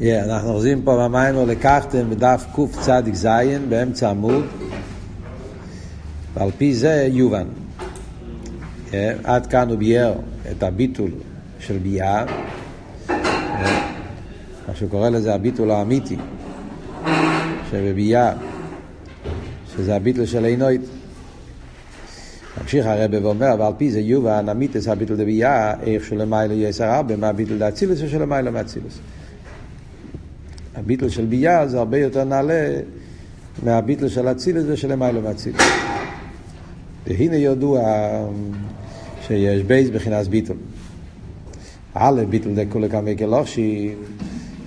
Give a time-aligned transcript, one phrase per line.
[0.00, 3.28] Yeah, אנחנו אוחזים פה במיימר לקחתם בדף קצ"ז
[3.68, 4.44] באמצע עמוד
[6.34, 7.46] ועל פי זה יובן.
[8.90, 8.94] Yeah,
[9.24, 10.14] עד כאן הוא ביאר
[10.50, 11.10] את הביטול
[11.58, 12.24] של ביאה,
[13.08, 13.12] yeah,
[14.68, 16.16] מה שהוא קורא לזה הביטול האמיתי
[17.70, 18.32] שבביאה,
[19.76, 20.80] שזה הביטול של עינוית.
[22.62, 27.58] ממשיך הרב ואומר, ועל פי זה יובן אמיתס הביטול דביאה, איך שלמיילא יסר הרבה מהביטול
[27.58, 28.98] דאצילוס ושלמיילא מאצילוס.
[30.74, 32.80] הביטל של בי״ע זה הרבה יותר נעלה
[33.64, 35.60] מהביטל של אצילס ושל למיילה מאצילס.
[37.06, 37.80] והנה ידוע
[39.26, 40.54] שיש בייס בחינס ביטל.
[41.94, 43.94] א' ביטל דכולא קמיה כלא חשיב,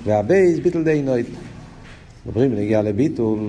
[0.04, 1.26] והבייס ביטל דה נויד.
[2.26, 3.40] מדברים בנגיע לביטול,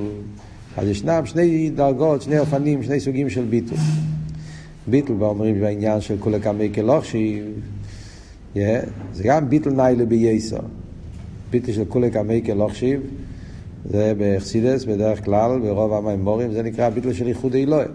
[0.77, 3.79] אז ישנם שני דרגות, שני אופנים, שני סוגים של ביטול.
[4.87, 7.43] ביטל ואומרים בעניין של כולא קמיה כלא חשיב,
[8.55, 10.61] זה גם ביטל ניילה בייסר.
[11.57, 13.01] ביטל של כולי כמי כלוכשיב,
[13.91, 17.87] זה בחסידס בדרך כלל, ברוב המימורים, זה נקרא ביטל של איחוד אלוהי.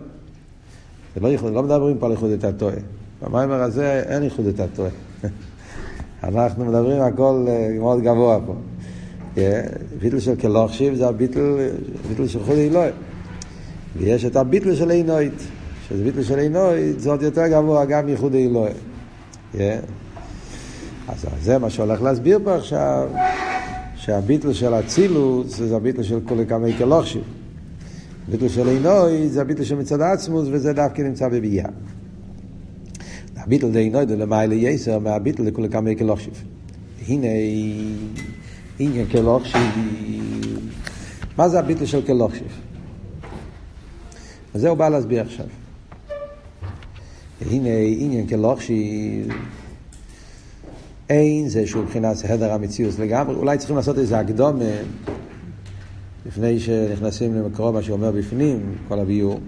[1.16, 2.76] זה לא, איחוד, לא מדברים פה על איחוד את הטועה.
[3.22, 4.90] במיימר הזה אין איחוד את הטועה.
[6.24, 7.46] אנחנו מדברים הכל
[7.80, 8.56] מאוד גבוה פה.
[10.00, 11.70] ביטל של כלוכשיב זה הביטל,
[12.10, 12.92] ביטל של איחוד אלוהי.
[13.98, 15.42] ויש את הביטל של עינוית,
[15.90, 18.74] שזה ביטל של עינוית, זה עוד יותר גבוה גם איחוד אלוהי.
[21.08, 23.10] אז זה מה שהולך להסביר פה עכשיו,
[24.02, 27.22] שהביטל של אצילוס זה הביטל של כל כמי כלוכשיב.
[28.28, 31.70] הביטל של עינוי זה הביטל של מצד עצמוס, וזה דווקא נמצא בביאה.
[33.36, 36.44] הביטל דעינוי זה למעלה יסר מהביטל לכל כמי כלוכשיב.
[37.08, 37.28] הנה
[38.80, 39.62] עניין כלוכשיב,
[41.38, 42.48] מה זה הביטל של כלוכשיב?
[44.54, 45.46] אז זה הוא בא להסביר עכשיו.
[47.52, 49.34] הנה עניין כלוכשיב
[51.12, 54.66] אין זה שהוא מבחינת הדר המציאות לגמרי, אולי צריכים לעשות איזה הקדומה
[56.26, 59.40] לפני שנכנסים למקורו מה שאומר בפנים, כל הביור.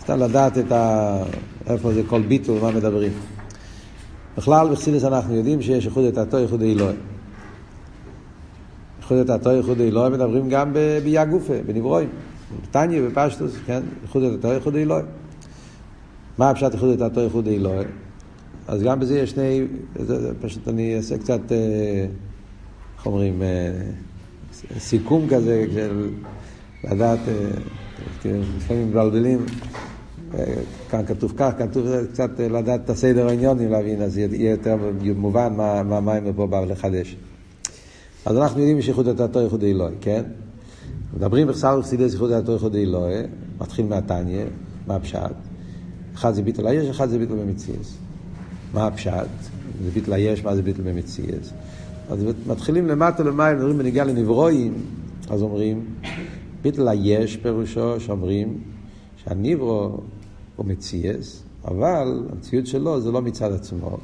[0.00, 1.16] סתם לדעת את ה...
[1.66, 3.12] איפה זה כל ביטול, מה מדברים.
[4.36, 6.96] בכלל בחסידס אנחנו יודעים שיש איחוד את התו, איחוד האלוהי.
[8.98, 12.08] איחוד את התו, איחוד האלוהי מדברים גם בביאה גופה, בנברואים.
[12.62, 13.82] בטניה, בפשטוס, כן?
[14.02, 15.02] איחוד את התו, איחוד האלוהי.
[16.38, 17.84] מה הפשט איחוד את התו, איחוד האלוהי?
[18.68, 19.66] אז גם בזה יש שני,
[20.40, 21.40] פשוט אני אעשה קצת,
[22.96, 23.42] איך אומרים,
[24.78, 26.10] סיכום כזה של
[26.84, 27.18] לדעת,
[28.56, 29.46] לפעמים מבלבלים,
[30.90, 34.76] כאן כתוב כך, כתוב קצת לדעת את הסדר העניונים להבין, אז יהיה יותר
[35.16, 37.16] מובן מה, המים פה בא לחדש.
[38.26, 40.22] אז אנחנו יודעים שייחוד התתו ייחוד אלוהי, כן?
[41.16, 43.22] מדברים בכסר וחסידס ייחוד התתו ייחוד אלוהי,
[43.60, 44.44] מתחיל מהתניא,
[44.86, 45.34] מה הפשט?
[46.14, 47.98] אחד זה ביטול היש, אחד זה ביטול במציאס.
[48.74, 49.28] מה הפשט?
[49.84, 51.52] זה ביטל היש, מה זה ביטל במציאס?
[52.10, 54.74] אז מתחילים למטה למעלה, מדברים בניגיע לנברואים,
[55.30, 55.84] אז אומרים,
[56.62, 58.58] ביטל היש פירושו, שאומרים
[59.16, 60.00] שהניברו
[60.56, 63.98] הוא מציאס, אבל המציאות שלו זה לא מצד עצמו.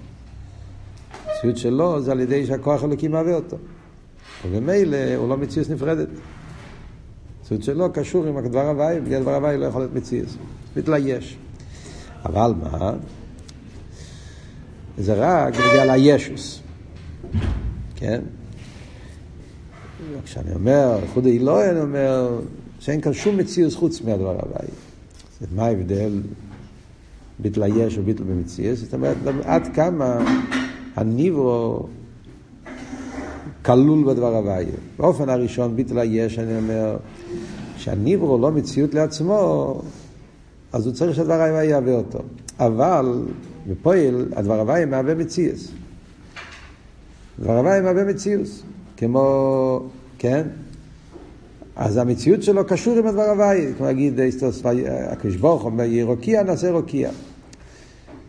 [1.27, 3.57] המציאות שלו זה על ידי שהכוח אלוקים מהווה אותו.
[4.47, 6.09] ובמילא הוא לא מציאס נפרדת.
[7.39, 10.37] המציאות שלו קשור עם הדבר הוואי, בלי הדבר הוואי לא יכול להיות מציאס.
[10.75, 11.37] ביטל היש.
[12.25, 12.93] אבל מה?
[14.99, 16.61] זה רק בגלל הישוס.
[17.97, 18.21] כן?
[20.25, 22.41] כשאני אומר, איחוד האלוהי, אני אומר
[22.81, 24.67] שאין כאן שום מציאות חוץ מהדבר הבא.
[25.55, 26.21] מה ההבדל
[27.39, 28.77] ביטל היש או ביטל במציאות?
[28.77, 30.19] זאת אומרת, עד כמה
[30.97, 31.87] הניברו
[33.65, 34.65] כלול בדבר הוואי.
[34.99, 36.97] באופן הראשון, ביטל היש, אני אומר,
[37.77, 39.83] שהניברו לא מציאות לעצמו,
[40.73, 42.19] אז הוא צריך שהדבר הוואי יהווה אותו.
[42.59, 43.23] אבל
[43.67, 45.69] בפועל הדבר הוואי מהווה מציאס.
[47.39, 48.63] דבר הוואי מהווה מציאוס.
[48.97, 49.89] כמו,
[50.19, 50.43] כן?
[51.77, 53.67] אז המציאות שלו קשור עם הדבר הוואי.
[53.77, 54.21] כמו להגיד,
[54.87, 57.11] הקדוש ברוך אומר, ירוקיע נעשה רוקיע.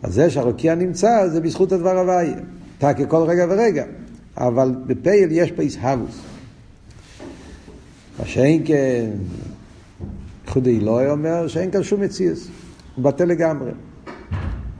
[0.02, 2.30] אז זה שהרוקיע נמצא, זה בזכות הדבר הוואי.
[2.78, 3.84] אתה ככל רגע ורגע.
[4.36, 6.20] אבל בפייל יש פה איסהבוס.
[8.18, 9.10] מה שאין כן,
[10.46, 12.48] איחוד אלוהי אומר שאין כאן שום מציאס.
[12.96, 13.70] הוא בטל לגמרי.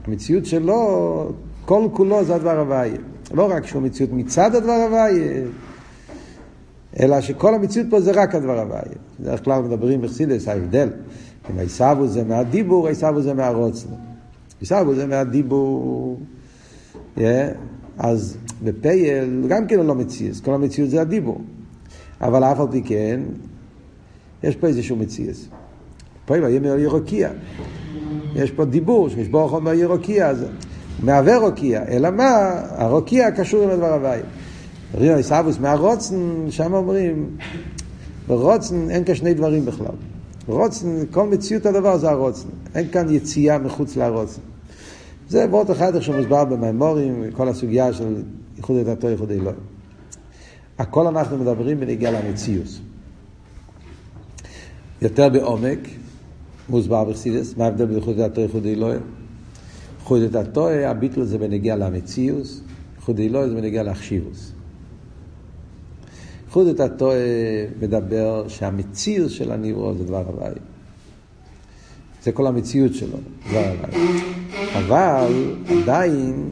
[0.05, 1.31] המציאות שלו,
[1.65, 2.97] כל כולו זה הדבר הוויה.
[3.33, 5.43] לא רק שהוא מציאות מצד הדבר הוויה,
[6.99, 8.81] אלא שכל המציאות פה זה רק הדבר הוויה.
[9.19, 10.89] בדרך כלל מדברים בחסידס, ההבדל.
[11.49, 13.89] אם העיסבו זה מהדיבור, העיסבו זה מהרוצן.
[14.59, 16.19] עיסבו זה מהדיבור.
[17.17, 17.21] Yeah.
[17.97, 21.41] אז בפייל גם כן לא מציאס, כל המציאות זה הדיבור.
[22.21, 23.21] אבל אף על פי כן,
[24.43, 25.47] יש פה איזשהו מציאס.
[26.25, 27.29] פה יהיה ירוקיע.
[28.35, 30.47] יש פה דיבור, שיש בו חומר ירוקיע, זה
[30.99, 34.19] מהווה רוקיע, אלא מה, הרוקיע קשור עם הדבר הוואי.
[34.95, 36.15] ריאו עיסאוווס מהרוצן,
[36.49, 37.29] שם אומרים,
[38.27, 39.95] ברוצן אין כאן שני דברים בכלל.
[40.47, 42.47] רוצן, כל מציאות הדבר זה הרוצן.
[42.75, 44.41] אין כאן יציאה מחוץ לרוצן.
[45.29, 48.23] זה וורט אחד איך שמוסבר במימורים, כל הסוגיה של
[48.57, 49.59] ייחוד דתו, ייחוד אלוהים.
[50.79, 52.67] הכל אנחנו מדברים בנגיעה למציאות.
[55.01, 55.79] יותר בעומק,
[56.69, 59.01] מוסבר בחסידס, מה ההבדל בין ייחוד דתו, ייחוד אלוהים?
[59.99, 62.47] ייחוד דתו, הביטל זה בנגיעה למציאות,
[62.95, 64.51] ייחוד אלוהים זה בנגיעה להחשיבוס.
[66.45, 67.11] ייחוד דתו
[67.81, 70.53] מדבר שהמציאות של הניברו זה דבר הוואי.
[72.23, 73.17] זה כל המציאות שלו,
[73.49, 74.21] דבר הוואי.
[74.73, 76.49] אבל עדיין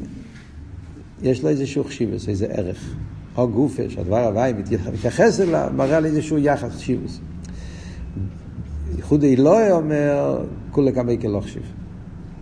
[1.24, 2.96] יש לו איזשהו חשיבוס, איזה ערך.
[3.38, 4.54] או גופה, שהדבר הוואי
[4.94, 7.20] מתייחס אליו, מראה על איזשהו יחס חשיבוס.
[8.96, 11.64] ייחוד אלוהי אומר, כולי כמי כלא חשיב.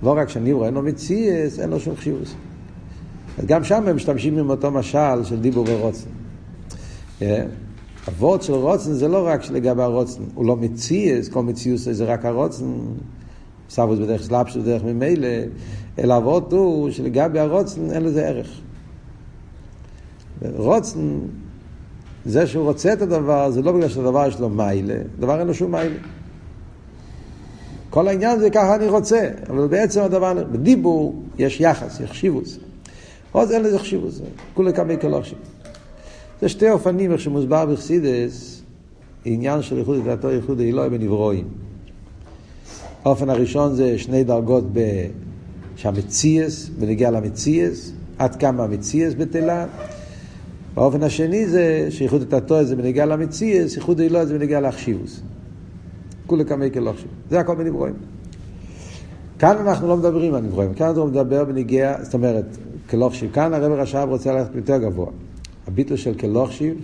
[0.04, 2.36] לא רק שהניברו אין לו מציאס, אין לו שום חשיבוס.
[3.46, 6.10] גם שם הם משתמשים עם אותו משל של דיבור ורוצן.
[8.08, 12.26] אבות של רוצן זה לא רק לגבי הרוצן, הוא לא מציאס, כל מציאוס זה רק
[12.26, 12.66] הרוצן,
[13.70, 15.28] סבוס בדרך סלאפשוס בדרך ממילא,
[16.00, 18.62] אלא אבות הוא שלגבי הרוצן אין לזה ערך.
[20.56, 21.20] רוצן,
[22.26, 25.54] זה שהוא רוצה את הדבר, זה לא בגלל שהדבר יש לו מיילה, דבר אין לו
[25.54, 25.96] שום מיילה.
[27.90, 32.60] כל העניין זה ככה אני רוצה, אבל בעצם הדבר, בדיבור יש יחס, יש חשיבוס.
[33.32, 34.22] עוד אין לזה חשיבוס,
[34.54, 35.48] כולי כמי כלא חשיבוס.
[36.42, 38.62] זה שתי אופנים, איך שמוסבר בחסידס,
[39.26, 41.48] עניין של ייחוד דתו ייחוד אלוהי בנברואים.
[43.06, 44.80] האופן הראשון זה שני דרגות ב...
[45.76, 49.66] שהמציאס, בנגיע למציאס, עד כמה המציאס בטלה.
[50.76, 55.22] האופן השני זה שייחוד דתו זה בנגיע למציאס, ייחוד אלוהי זה בנגיע להחשיבוס.
[56.30, 57.08] כולי כמי כלא חשיב.
[57.30, 57.94] זה הכל בנברואים.
[59.40, 62.46] כאן אנחנו לא מדברים על נברואים, כאן אנחנו מדבר בנגיע, זאת אומרת,
[62.90, 63.32] כלא חשיב.
[63.32, 65.08] כאן הרב רש"ב רוצה ללכת יותר גבוה.
[65.68, 66.76] הביטל של כלוכשיב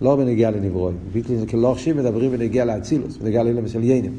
[0.00, 0.96] לא בנגיעה לנברואים.
[1.12, 4.12] ביטל של כלוכשיב מדברים בנגיעה לאצילוס, בנגיעה לאילם של יינים.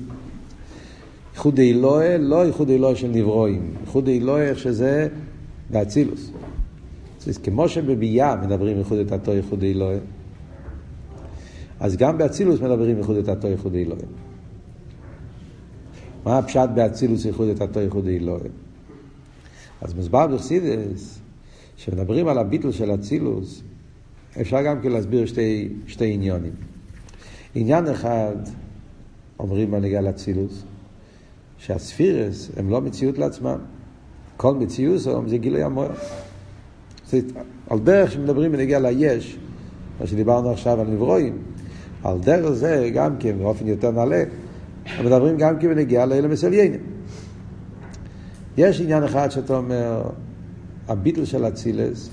[1.33, 3.73] ייחוד אלוהי, לא ייחוד אלוהי של נברואים.
[3.81, 5.07] ייחוד אלוהי איך שזה
[5.69, 6.31] באצילוס.
[7.43, 9.97] כמו שבביאה מדברים ייחוד את התו ייחוד אלוהי,
[11.79, 14.01] אז גם באצילוס מדברים ייחוד את התו ייחוד אלוהי.
[16.25, 18.49] מה הפשט באצילוס ייחוד את התו ייחוד אלוהי?
[19.81, 21.19] אז מוסבר בחסידס,
[21.77, 23.61] כשמדברים על הביטל של אצילוס,
[24.41, 26.53] אפשר גם כן להסביר שתי, שתי עניונים.
[27.55, 28.35] עניין אחד,
[29.39, 30.63] אומרים בנגיעה לאצילוס,
[31.57, 33.57] שהספירס הם לא מציאות לעצמם.
[34.37, 35.91] כל מציאות זה גילוי המוער.
[37.69, 39.37] על דרך שמדברים בנגיעה ליש,
[39.99, 41.37] מה שדיברנו עכשיו על נברואים,
[42.03, 44.23] על דרך זה גם כן, באופן יותר נעלה,
[45.03, 46.79] מדברים גם כן בנגיעה לאלה מסליינים.
[48.57, 50.03] יש עניין אחד שאתה אומר,
[50.87, 52.09] הביטל של אצילס,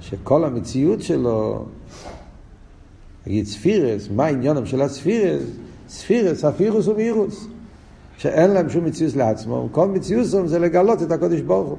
[0.00, 1.66] שכל המציאות שלו,
[3.26, 5.42] נגיד ספירס, מה העניונם של הספירס?
[5.88, 7.46] ספירס, הפירוס ומירוס,
[8.18, 11.78] שאין להם שום מציאות לעצמו, כל מציאות זה לגלות את הקודש ברוך הוא.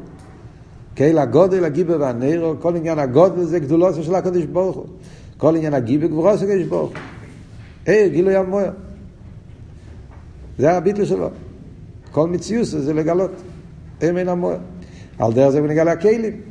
[0.95, 4.85] כאילו הגודל, הגיבר והנרו, כל עניין הגודל זה גדולו של הקודש ברוך הוא.
[5.37, 6.97] כל עניין הגיבר גבורו של הקודש ברוך הוא.
[7.85, 8.71] היי, גילוי המויר.
[10.57, 11.29] זה הביטל שלו.
[12.11, 13.31] כל מציאות זה לגלות.
[14.01, 14.57] אין אין המויר.
[15.19, 16.41] על דרך זה בנגע לכלים.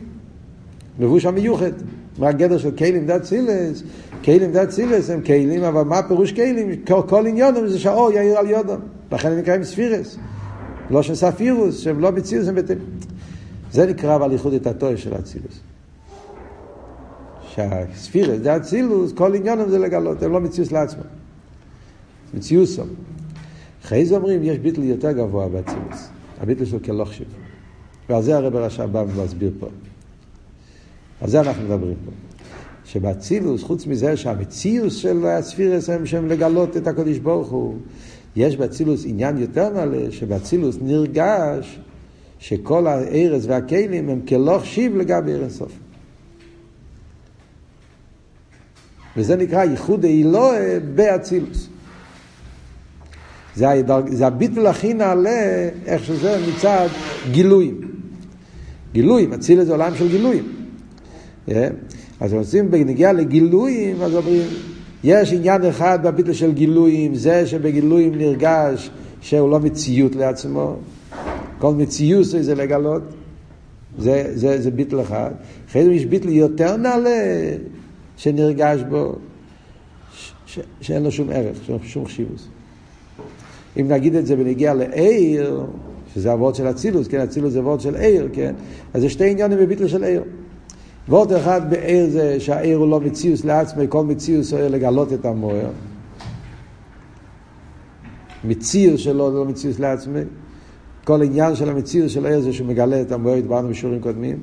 [1.00, 1.73] לבוש המיוחד.
[2.19, 3.82] מה הגדר של כלים דת סילס?
[4.25, 6.69] כלים דת סילס הם כלים, אבל מה פירוש כלים?
[6.86, 8.81] כל, כל עניונם זה שהאור יאיר על יודם.
[9.13, 10.17] לכן הם נקראים ספירס.
[10.91, 12.79] לא של ספירוס, שהם לא בצילוס, הם בטל.
[13.72, 15.60] זה נקרא אבל ייחוד את התואר של אצילוס.
[17.48, 21.03] שהספירס זה אצילוס, כל עניונם זה לגלות, הם לא מציוס לעצמם.
[22.34, 22.86] מציוסם.
[23.86, 26.08] אחרי זה אומרים, יש ביטל יותר גבוה באצילוס.
[26.40, 27.26] הביטל של כלוכשיב.
[28.08, 29.66] ועל זה הרב הרשע בא ומסביר פה.
[31.20, 32.10] על זה אנחנו מדברים פה.
[32.84, 37.76] שבאצילוס, חוץ מזה שהמציאוס של הספירס הם שהם לגלות את הקדוש ברוך הוא,
[38.36, 41.81] יש באצילוס עניין יותר נעלה, שבאצילוס נרגש
[42.38, 45.72] שכל הארץ והכלים הם כלוך שיב לגבי ארץ סוף.
[49.16, 50.58] וזה נקרא ייחוד האלוה
[50.94, 51.69] באצילוס.
[53.56, 53.67] זה,
[54.06, 56.89] זה הביטול הכי נעלה, איך שזה מצד
[57.31, 57.81] גילויים.
[58.93, 60.53] גילויים, אצילה זה עולם של גילויים.
[61.48, 61.53] Yeah.
[62.20, 64.43] אז רוצים בנגיעה לגילויים, אז אומרים,
[65.05, 70.77] יש עניין אחד בביטל של גילויים, זה שבגילויים נרגש שהוא לא מציאות לעצמו,
[71.58, 73.03] כל מציאות זה לגלות,
[73.98, 75.31] זה, זה, זה ביטל אחד.
[75.70, 77.51] אחרי זה יש ביטל יותר נעלה
[78.17, 79.15] שנרגש בו,
[80.15, 82.48] ש, ש, שאין לו שום ערך, שום, חשיבוס.
[83.80, 85.66] אם נגיד את זה בנגיעה לעיר,
[86.14, 88.54] שזה אבות של אצילוס, כן, אצילוס זה אבות של עיר, כן,
[88.94, 90.22] אז זה שתי עניונים בביטל של עיר.
[91.08, 95.70] ועוד אחד בעיר זה שהעיר הוא לא מציאוס לעצמי, כל מציאוס הוא לגלות את המוער.
[98.44, 100.20] מציאוס שלו זה לא מציאוס לעצמי.
[101.04, 104.38] כל עניין של המציאוס של העיר זה שהוא מגלה את המוער, התברנו בשיעורים קודמים.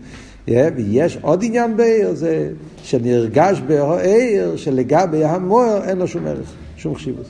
[0.48, 2.50] ויש עוד עניין בעיר, זה
[2.84, 7.26] שנרגש בעיר שלגבי המוער אין לו שום ערך, שום חשיבות.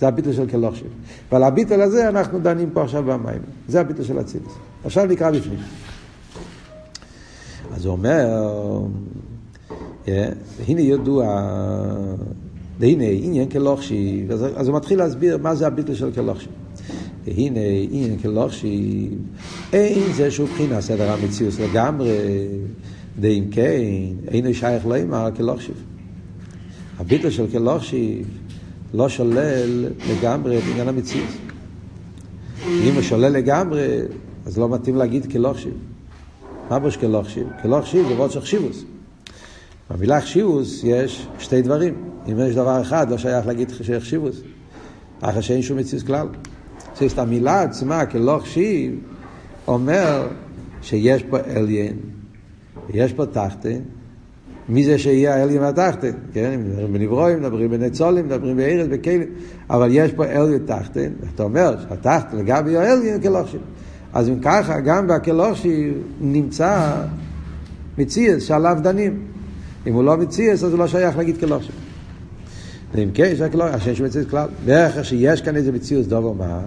[0.00, 0.86] זה הביטל של כלוכשיב.
[1.32, 3.42] ועל הביטל הזה אנחנו דנים פה עכשיו במים.
[3.68, 4.52] זה הביטל של אצילוס.
[4.84, 5.58] עכשיו נקרא בפנים.
[7.74, 8.26] אז הוא אומר,
[10.68, 11.26] הנה ידוע,
[12.78, 16.52] והנה עניין כלוכשיב, אז הוא מתחיל להסביר מה זה הביטל של כלוכשיב.
[17.24, 19.18] והנה עניין כלוכשיב,
[19.72, 22.18] אין זה שהוא בחינה סדר המציאוס לגמרי,
[23.20, 23.82] דאם כן,
[24.28, 25.74] אינו שייך לא אמר כלוכשיב.
[26.98, 28.39] הביטל של כלוכשיב
[28.94, 31.28] לא שולל לגמרי את עניין המציאות.
[32.66, 33.98] אם הוא שולל לגמרי,
[34.46, 35.74] אז לא מתאים להגיד כלוכשיב.
[36.70, 37.46] מה בוש כלוכשיב?
[37.62, 38.84] כלוכשיב זה וורד של חשיבוס.
[39.90, 41.94] במילה חשיבוס יש שתי דברים.
[42.28, 44.40] אם יש דבר אחד, לא שייך להגיד חשיבוס.
[45.20, 46.26] אחרי שאין שום מציאות כלל.
[47.00, 48.94] זאת המילה עצמה, כלוכשיב,
[49.66, 50.28] אומר
[50.82, 51.96] שיש פה אליין,
[52.94, 53.78] יש פה תחתן,
[54.70, 56.60] מי זה שיהיה האליום התחתן, כן?
[56.60, 59.22] מדברים בנברואים, מדברים בנצולים, מדברים בארץ, בכלים,
[59.70, 63.60] אבל יש פה אליום תחתן, אתה אומר שהתחתן לגבי האליום כלוכשיב.
[64.12, 66.92] אז אם ככה, גם בכלוכשיב נמצא
[67.98, 69.22] מציאס שעליו דנים.
[69.86, 71.74] אם הוא לא מציאס, אז הוא לא שייך להגיד כלוכשיב.
[72.94, 74.48] ואם כן, השם שהוא מציאס כלל.
[74.64, 76.60] בערך שיש כאן איזה מציאוס דובר מה,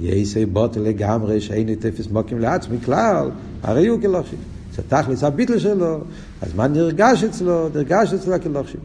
[0.00, 3.30] יסי בוטל לגמרי שאין תפס מוקים לעצמי כלל,
[3.62, 4.38] הרי הוא כלוכשיב.
[4.78, 6.00] זה תכלס הביטל שלו,
[6.42, 7.68] אז מה נרגש אצלו?
[7.74, 8.80] נרגש אצלו כלוכשיב.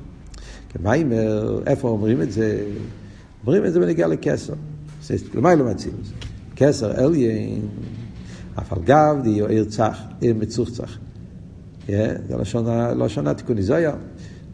[0.69, 2.63] כמיימר, איפה אומרים את זה?
[3.45, 4.53] אומרים את זה בנגיע לקסר.
[5.33, 6.13] למה לא מציעים את זה?
[6.55, 7.61] קסר אליין,
[8.59, 10.97] אף על גב די עיר צח, עיר מצוחצח.
[11.87, 12.37] זה
[12.95, 13.95] לשון התיקוני זויה.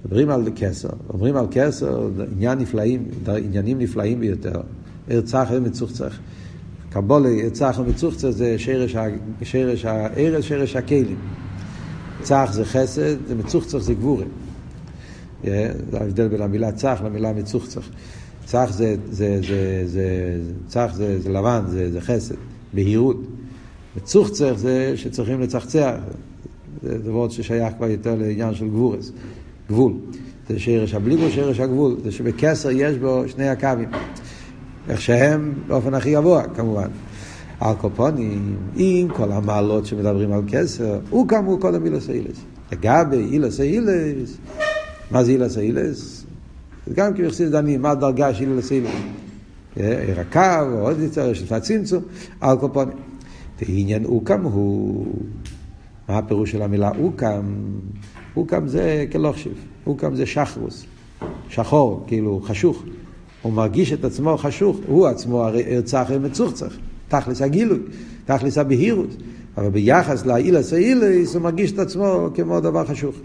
[0.05, 3.07] מדברים על קסר, אומרים על קסר עניין נפלאים,
[3.43, 4.61] עניינים נפלאים ביותר.
[5.07, 6.19] עיר צח, עיר מצוחצח.
[6.89, 8.95] קבולי, צח ומצוחצה זה שרש,
[9.43, 11.17] שרש הארץ, שרש הכלים.
[12.21, 14.25] צח זה חסד, מצוחצח זה גבורה.
[15.43, 17.89] זה ההבדל בין המילה צח למילה מצוחצח.
[18.45, 22.35] צח זה, זה, זה, זה, צח זה, זה לבן, זה, זה חסד,
[22.73, 23.17] בהירות.
[23.97, 25.93] מצוחצח זה שצריכים לצחצח.
[26.83, 29.11] זה דבר ששייך כבר יותר לעניין של גבורס,
[29.69, 29.93] גבול.
[30.49, 31.95] זה שרש הבליגו, שרש הגבול.
[32.03, 33.89] זה שבקסר יש בו שני הקווים.
[34.89, 36.87] איך שהם באופן הכי גבוה כמובן.
[37.59, 42.37] על קופונים, עם כל המעלות שמדברים על כסר, הוא כאמור כל המילוס אילס.
[42.71, 44.37] לגבי אילס אילס,
[45.11, 46.25] מה זה אילס אילס?
[46.93, 48.91] גם כמחסיד דנים, מה הדרגה של אילס אילס?
[49.75, 52.03] עיר הקו, או עוד יותר, יש לפני צמצום,
[52.41, 52.97] על קופונים.
[53.61, 55.07] ועניין אוקם הוא,
[56.09, 57.41] מה הפירוש של המילה אוקם?
[58.35, 59.53] אוקם זה כלוכשיב,
[59.87, 60.85] אוקם זה שחרוס,
[61.49, 62.83] שחור, כאילו חשוך.
[63.41, 66.73] הוא מרגיש את עצמו חשוך, הוא עצמו הרי ארצח ומצוחצח,
[67.07, 67.79] תכלס הגילוי,
[68.25, 69.15] תכלס הבהירות,
[69.57, 73.15] אבל ביחס לאילס האילס הוא מרגיש את עצמו כמו דבר חשוך.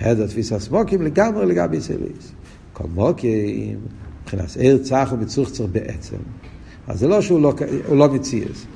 [0.00, 2.32] הדר תפיסה סמוקים לגמרי לגבי ישראליס.
[2.72, 3.78] כל מוקים,
[4.22, 6.16] מבחינת ארצח ומצוחצח בעצם.
[6.86, 7.54] אז זה לא שהוא לא,
[7.92, 8.66] לא מציאס.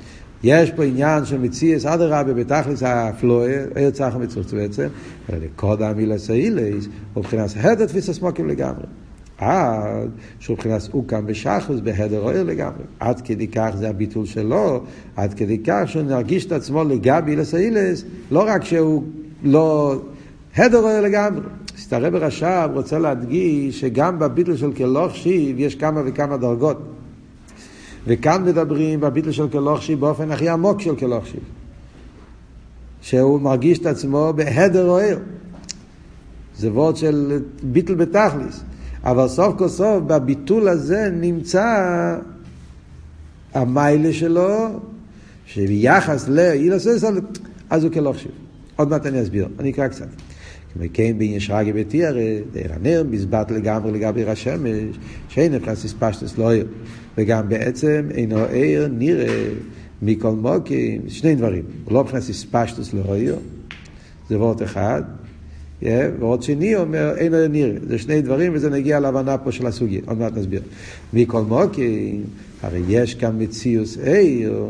[0.43, 4.87] יש פה עניין של מציאס, אדרבה, בתכלס הפלואה, ארצח המצוץ בעצם,
[5.29, 8.85] אלא לקודם אילס אילס, ובבחינת הדר תפיסה סמוקים לגמרי.
[9.37, 10.09] עד
[10.39, 12.83] שהוא מבחינת אוקם בשחוס בהדר אוהר לגמרי.
[12.99, 14.83] עד כדי כך זה הביטול שלו,
[15.15, 19.03] עד כדי כך שהוא נרגיש את עצמו לגבי אילס אילס, לא רק שהוא
[19.43, 19.95] לא
[20.57, 21.45] הדר אוהר לגמרי.
[21.77, 26.92] סתרא ברש"ב רוצה להדגיש שגם בביטול של כלוך שיב יש כמה וכמה דרגות.
[28.07, 31.37] וכאן מדברים בביטל של כלוכשי באופן הכי עמוק של כלוכשי.
[33.01, 35.17] שהוא מרגיש את עצמו בהדר אוהר.
[36.57, 38.63] זה וורד של ביטל בתכליס.
[39.03, 41.65] אבל סוף כל סוף בביטול הזה נמצא
[43.53, 44.79] המיילה שלו,
[45.45, 46.87] שביחס לאילוס
[47.69, 48.27] אז הוא כלוכשי.
[48.75, 50.07] עוד מעט אני אסביר, אני אקרא קצת.
[50.73, 52.21] כמו כן בין ישרגי בתיארה,
[52.53, 54.97] דער הנר מסבט לגמרי לגבי השמש,
[55.29, 56.67] שאין אפשר פשטס לא עיר.
[57.17, 59.49] וגם בעצם אינו עיר נראה
[60.01, 61.63] מכל מוקים, שני דברים.
[61.85, 63.35] הוא לא מבחינת ספשטוס לא עיר,
[64.29, 65.01] זה וורט אחד.
[66.19, 67.75] ועוד שני אומר, אין לו נראה.
[67.87, 70.01] זה שני דברים, וזה נגיע להבנה פה של הסוגיה.
[70.05, 70.61] עוד מעט נסביר.
[71.13, 72.23] מכל מוקים,
[72.61, 74.65] הרי יש כאן מציאוס עיר,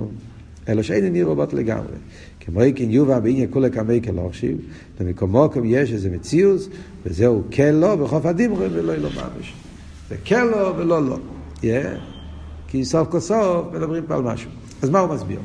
[0.70, 1.94] אלא שאין נראה בו לגמרי.
[2.40, 4.58] כמו כן יובא בעניין כולי כמי כלוכשיב,
[5.00, 6.70] במקומו יש איזה מציאוס,
[7.06, 9.54] וזהו כן לא, בחוף הדימרי ולא לא ממש.
[10.10, 11.18] זה כן לא ולא לא.
[11.62, 12.13] Yeah.
[12.74, 14.52] כי סוף כל סוף מדברים פה על משהו.
[14.82, 15.40] אז מה הוא מסביר?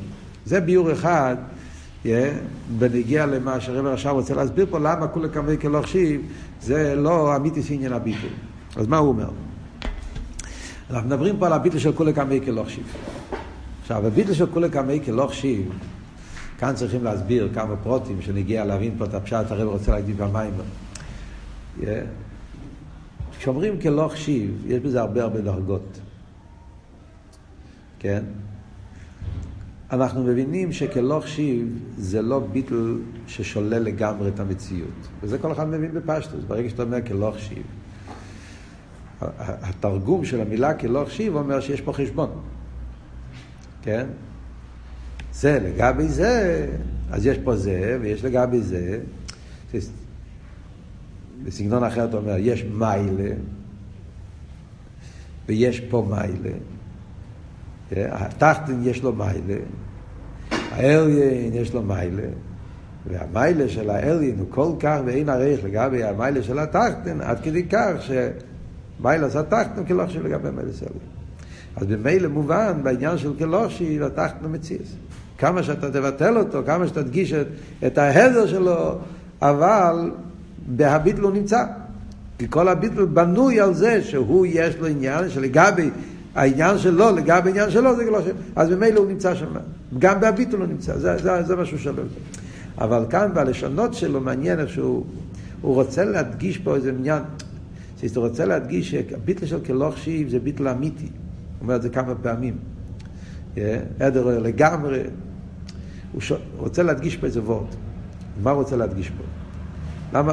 [0.47, 1.37] זה ביור אחד
[2.79, 6.21] בנגיע למה שהרב עכשיו רוצה להסביר פה, למה כולי קמי כלא חשיב,
[6.63, 8.31] זה לא אמיתיס עניין הביטול.
[8.77, 9.29] אז מה הוא אומר?
[10.91, 12.85] אנחנו מדברים פה על הביטול של כולי קמי כלא חשיב.
[13.83, 15.73] עכשיו, הביטול של כולי קמי כלא חשיב,
[16.59, 20.53] כאן צריכים להסביר כמה פרוטים שנגיע להבין פה את הפשט, הרב רוצה להגיד במים.
[23.39, 26.01] כשאומרים כלא חשיב, יש בזה הרבה הרבה דרגות.
[27.99, 28.23] כן?
[29.93, 35.09] אנחנו מבינים שכלא חשיב זה לא ביטל ששולל לגמרי את המציאות.
[35.23, 36.45] וזה כל אחד מבין בפשטוס.
[36.45, 37.63] ברגע שאתה אומר כלא חשיב,
[39.41, 42.31] התרגום של המילה כלא חשיב אומר שיש פה חשבון.
[43.83, 44.07] כן?
[45.33, 46.67] זה לגבי זה,
[47.11, 49.01] אז יש פה זה, ויש לגבי זה.
[51.45, 53.35] בסגנון אחר אתה אומר, יש מיילה,
[55.47, 56.57] ויש פה מיילה.
[57.97, 59.61] התחתן יש לו מיילה,
[60.51, 62.23] האליין יש לו מיילה,
[63.07, 67.93] והמיילה של האליין הוא כל כך ואין ערך לגבי המיילה של התחתן, עד כדי כך
[68.01, 71.19] שמיילה של התחתן כלוכשי לגבי מיילה של האליין.
[71.77, 74.95] אז במילא מובן בעניין של כלושי לתחתן מציאס.
[75.39, 77.47] כמה שאתה תבטל אותו, כמה שתדגיש את,
[77.87, 78.99] את ההדר שלו,
[79.43, 80.11] אבל
[80.67, 81.65] בהביטל הוא נמצא.
[82.39, 85.91] כי כל הביטל בנוי על זה שהוא יש לו עניין שלגבי
[86.35, 88.25] העניין שלו, לגבי העניין שלו זה לא ש...
[88.57, 89.53] אז ממילא הוא נמצא שם.
[89.99, 91.95] גם בהביטל הוא נמצא, זה, זה, זה מה שהוא שואל.
[92.79, 95.05] אבל כאן בלשונות שלו מעניין איך שהוא
[95.61, 97.23] הוא רוצה להדגיש פה איזה עניין.
[98.15, 101.05] הוא רוצה להדגיש שהביטל של כלוך שיב זה ביטל אמיתי.
[101.05, 101.11] הוא
[101.61, 102.57] אומר את זה כמה פעמים.
[104.01, 105.03] עדר לגמרי.
[106.13, 106.33] הוא ש...
[106.57, 107.75] רוצה להדגיש פה איזה וורט.
[108.43, 109.25] מה הוא רוצה להדגיש פה?
[110.19, 110.33] למה?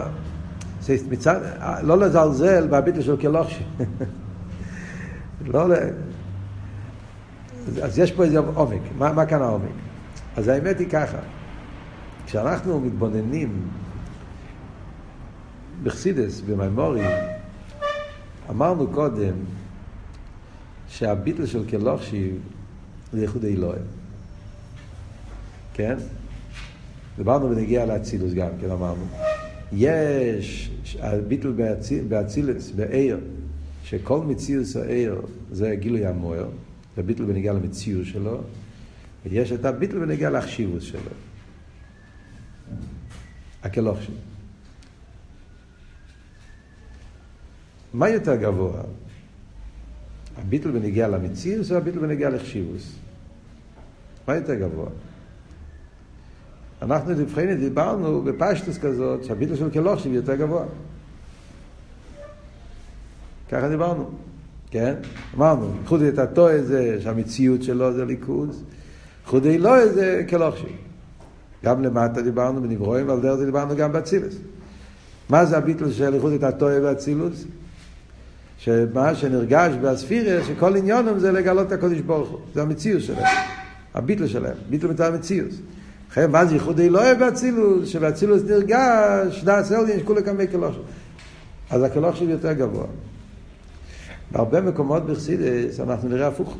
[1.09, 1.39] מצד,
[1.83, 3.63] לא לזלזל בהביטל של כלוכשי.
[5.45, 5.67] לא,
[7.83, 8.81] אז יש פה איזה עומק.
[8.97, 9.71] מה, מה כאן העומק?
[10.37, 11.17] אז האמת היא ככה,
[12.25, 13.67] כשאנחנו מתבוננים
[15.83, 17.05] בחסידס, במימורים,
[18.49, 19.33] אמרנו קודם
[20.87, 22.31] שהביטל של כלוכשי
[23.13, 23.85] זה ייחוד אלוהים.
[25.73, 25.97] כן?
[27.17, 29.05] דיברנו ונגיע לאצילוס גם כן, אמרנו.
[29.73, 31.53] יש הביטל
[32.09, 33.19] באצילוס, בעיר,
[33.85, 35.21] שכל מציאוס העיר
[35.51, 36.49] זה גילוי המוער,
[36.95, 38.41] זה ביטל בנגיע למציאות שלו,
[39.25, 41.11] ויש את הביטל בנגיע להחשיבוס שלו.
[43.63, 44.15] הכלוך שלו.
[47.93, 48.81] מה יותר גבוה?
[50.37, 52.95] הביטל בנגיע למציאוס או הביטל בנגיע לחשיבוס?
[54.27, 54.89] מה יותר גבוה?
[56.81, 60.65] אנחנו לבחון דיברנו בפשטוס כזאת שהביטל של כלוכשיב יותר גבוה.
[63.51, 64.09] ככה דיברנו,
[64.71, 64.93] כן?
[65.37, 68.63] אמרנו, חודי את הטועה זה שהמציאות שלו זה ליכוז,
[69.25, 70.69] חודי לא זה כלוכשיב.
[71.65, 74.35] גם למטה דיברנו בנברואים, ועל דרך זה דיברנו גם באצילוס.
[75.29, 77.45] מה זה הביטל של איחוד את הטועה והאצילוס?
[78.57, 82.39] שמה שנרגש באספירה, שכל עניונם זה לגלות את הקודש ברוך הוא.
[82.53, 83.35] זה המציאות שלהם,
[83.93, 85.51] הביטל שלהם, ביטל מצד המציאות.
[86.11, 87.89] לכן, מה זה ייחוד אלוהי באצילוס?
[87.89, 90.81] שבאצילוס נרגש, דאס אלדין, שכולה כמי כלוכשיב.
[91.69, 92.85] אז הכלוכשיב יותר גבוה.
[94.35, 96.57] בהרבה מקומות בחסידס אנחנו נראה הפוך.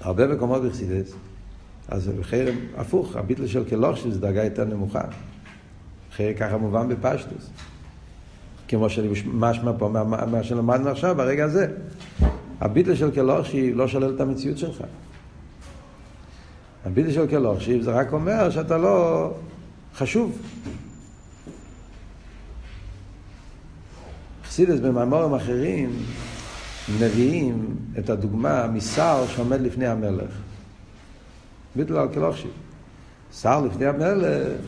[0.00, 1.14] הרבה מקומות בחסידס,
[1.88, 5.00] אז בחרם הפוך, הביטל של כלוכשיב זה דרגה יותר נמוכה.
[6.12, 7.50] אחרי ככה מובן בפשטוס.
[8.68, 9.88] כמו שאני משמע פה,
[10.30, 11.66] מה שלמדנו עכשיו, ברגע הזה.
[12.60, 14.82] הביטל של כלוכשיב לא שולל את המציאות שלך.
[16.84, 19.30] הביטל של כלוכשיב זה רק אומר שאתה לא
[19.94, 20.38] חשוב.
[24.56, 25.90] חסידס במאמרים אחרים
[27.00, 30.30] מביאים את הדוגמה משר שעומד לפני המלך.
[31.76, 32.50] ביטל על כלוכשיב.
[33.40, 34.60] שר לפני המלך,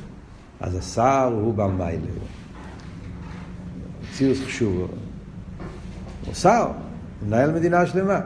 [0.61, 2.07] אז השר הוא בעל מיילה.
[4.12, 4.87] ציוס חשובו.
[6.27, 6.70] הוא שר,
[7.27, 8.20] מנהל מדינה שלמה.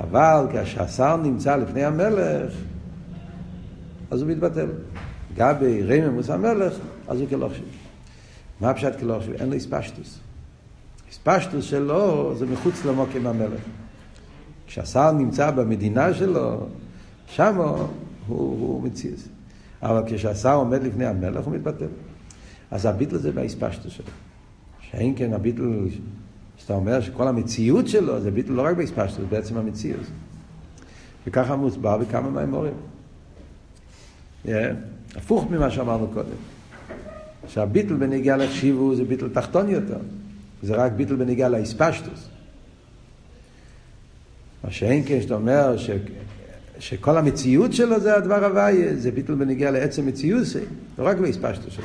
[0.00, 2.52] אבל כשהשר נמצא לפני המלך,
[4.10, 4.68] אז הוא מתבטל.
[5.36, 6.74] גבי רממוס המלך,
[7.08, 7.68] אז הוא כלוכשיב.
[8.60, 9.34] מה פשט כלוכשיב?
[9.34, 10.21] אין לו הספשטוס.
[11.12, 13.60] הספשטוס שלו זה מחוץ למוקם המלך.
[14.66, 16.66] כשהשר נמצא במדינה שלו,
[17.26, 17.76] שם הוא,
[18.26, 19.28] הוא מציז.
[19.82, 21.86] אבל כשהשר עומד לפני המלך הוא מתבטל.
[22.70, 24.06] אז הביטל זה בהספשטוס שלו.
[24.80, 25.88] שאין כן הביטל,
[26.56, 30.06] שאתה אומר שכל המציאות שלו זה ביטל לא רק בהספשטוס, בעצם המציאות.
[31.26, 32.74] וככה מוסבר בכמה מהאמורים.
[34.46, 34.48] Yeah,
[35.16, 36.28] הפוך ממה שאמרנו קודם.
[37.48, 39.98] שהביטל בנגיעה לחשיבו זה ביטל תחתון יותר.
[40.62, 42.28] זה רק ביטל בניגע לאספשטוס.
[44.64, 45.90] מה שאין כן שאתה אומר ש...
[46.78, 50.60] שכל המציאות שלו זה הדבר הוויה, זה ביטול בניגיע לעצם מציאות, זה
[50.98, 51.84] לא רק בהספשטו שלו.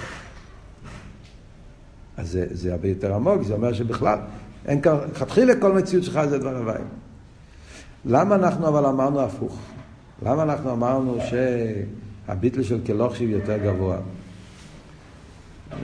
[2.18, 4.20] אז זה, זה הרבה יותר עמוק, זה אומר שבכלל,
[4.66, 6.86] אין כאן, לכתחילה כל מציאות שלך זה דבר הוויה.
[8.06, 9.60] למה אנחנו אבל אמרנו הפוך?
[10.24, 13.98] למה אנחנו אמרנו שהביטל של כלוכשיב יותר גבוה?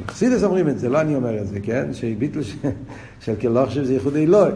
[0.08, 1.94] חסידס אומרים את זה, לא אני אומר את זה, כן?
[1.94, 2.40] שביטל
[3.24, 4.54] של כלוכשיב זה ייחוד אלוהי.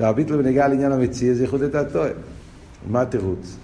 [0.00, 2.12] והביטל בנגיעה לעניין המציא זה ייחוד את התואר.
[2.90, 3.56] מה התירוץ?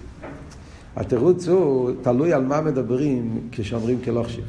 [0.95, 4.45] התירוץ הוא תלוי על מה מדברים כשאומרים כלוכשיב.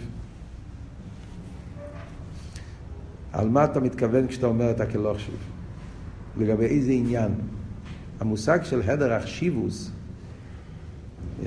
[3.33, 5.35] על מה אתה מתכוון כשאתה אומר את הכלוכשיב?
[6.39, 7.33] לגבי איזה עניין?
[8.21, 9.91] המושג של הדר אכשיבוס,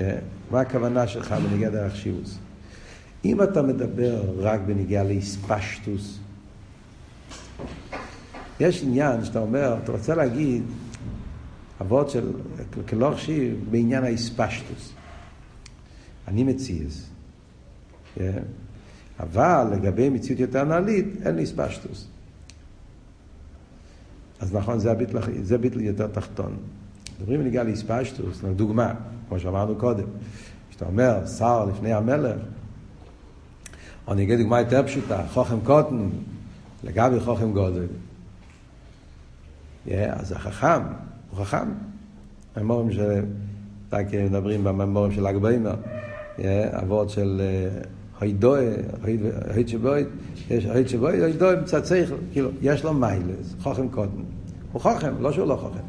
[0.00, 0.18] אה,
[0.50, 2.38] מה הכוונה שלך בנגיע דר אכשיבוס?
[3.24, 6.18] אם אתה מדבר רק בנגיעה לאספשטוס,
[8.60, 10.62] יש עניין שאתה אומר, אתה רוצה להגיד
[11.80, 12.32] אבות של
[12.88, 14.92] כלוכשיב בעניין האספשטוס.
[16.28, 17.10] אני מציאס.
[18.20, 18.30] אה,
[19.20, 22.06] אבל לגבי מציאות יותר נעלית, אין לי אספשטוס.
[24.40, 26.56] אז נכון, זה הביטל, זה ביטל יותר תחתון.
[27.18, 28.94] מדברים בניגע לאספשטוס, לדוגמה,
[29.28, 30.06] כמו שאמרנו קודם,
[30.70, 32.40] כשאתה אומר, שר לפני המלך,
[34.10, 36.08] אני אגיד דוגמה יותר פשוטה, חוכם קוטן,
[36.84, 37.86] לגבי חוכם גודל.
[39.86, 40.82] Yeah, אז החכם,
[41.30, 41.68] הוא חכם.
[42.56, 43.24] הממורים של,
[43.92, 45.74] רק מדברים בממורים של ל"ג בעימר,
[46.82, 47.40] אבות של
[48.20, 48.66] הידוי,
[49.50, 50.04] היד שבוי,
[50.50, 54.22] יש היד שבוי, הידוי מצצח, כאילו, יש לו מיילס, חוכם קודם.
[54.72, 55.84] הוא חוכם, לא שהוא לא חוכם.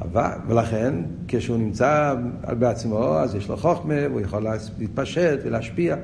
[0.00, 0.94] אבל, ולכן,
[1.28, 2.14] כשהוא נמצא
[2.58, 4.46] בעצמו, אז יש לו חוכמה, והוא יכול
[4.78, 5.96] להתפשט ולהשפיע.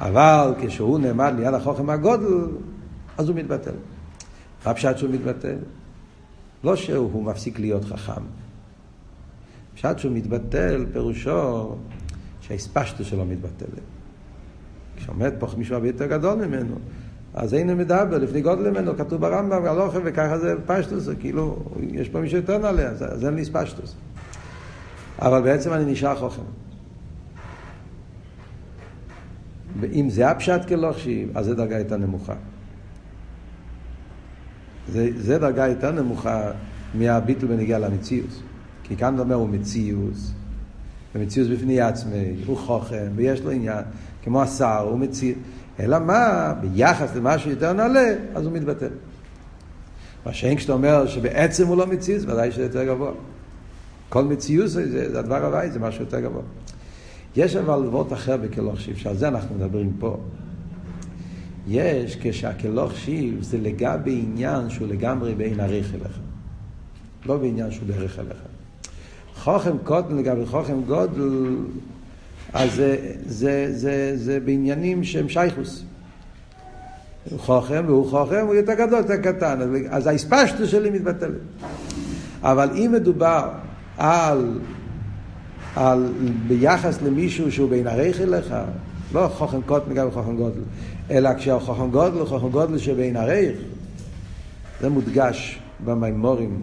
[0.00, 2.46] אבל כשהוא נעמד ליד החוכם הגודל,
[3.18, 3.74] אז הוא מתבטל.
[4.66, 5.56] מה פשט שהוא מתבטל?
[6.64, 8.22] לא שהוא מפסיק להיות חכם.
[9.74, 11.76] פשט שהוא מתבטל, פירושו
[12.40, 13.80] שהאספשטו שלו מתבטלת.
[14.96, 16.74] כשעומד פה מישהו הרבה יותר גדול ממנו,
[17.34, 21.56] אז אין מדבר, לפני גודל ממנו, כתוב ברמב"ם, והלוחם, וככה זה פשטוס, כאילו,
[21.92, 23.94] יש פה מישהו יותר נעלה, אז, אז אין לי ספשטוס.
[25.18, 26.42] אבל בעצם אני נשאר חוכם.
[29.80, 32.34] ואם זה הפשט כלוכשי, אז זה דרגה יותר נמוכה.
[34.88, 36.50] זה, זה דרגה יותר נמוכה
[36.94, 38.42] מהביטל בנגיעה למציאות.
[38.82, 40.16] כי כאן אומר הוא מציאות,
[41.14, 43.84] ומציאות בפני עצמי, הוא חוכם, ויש לו עניין,
[44.22, 45.38] כמו השר, הוא מציאות.
[45.80, 48.88] אלא מה, ביחס למשהו יותר נעלה, אז הוא מתבטל.
[50.26, 53.12] מה שאין כשאתה אומר שבעצם הוא לא מציאות, ודאי שזה יותר גבוה.
[54.08, 56.42] כל מציאות זה, זה הדבר הוואי, זה משהו יותר גבוה.
[57.36, 60.18] יש אבל וורט אחר בכלוך שיב, שעל זה אנחנו מדברים פה.
[61.68, 66.18] יש כשהכלוך שיב זה לגבי עניין שהוא לגמרי בין עריך אליך.
[67.26, 68.38] לא בעניין שהוא דרך אליך.
[69.34, 71.56] חוכם קוטן לגבי חוכם גודל,
[72.52, 72.96] אז זה,
[73.26, 75.84] זה, זה, זה בעניינים שהם שייכוס.
[77.30, 79.58] הוא חוכם והוא חוכם, הוא יותר גדול, יותר קטן,
[79.90, 81.40] אז האספשטו שלי מתבטלת.
[82.42, 83.48] אבל אם מדובר
[83.98, 84.58] על,
[85.76, 86.12] על
[86.48, 88.54] ביחס למישהו שהוא בין הרייך אליך,
[89.12, 90.60] לא חוכם קוטן לגבי חוכם גודל,
[91.10, 93.58] אלא כשהחוכם גודל הוא חוכם גודל שבין הרייך,
[94.80, 96.60] זה מודגש במימורים.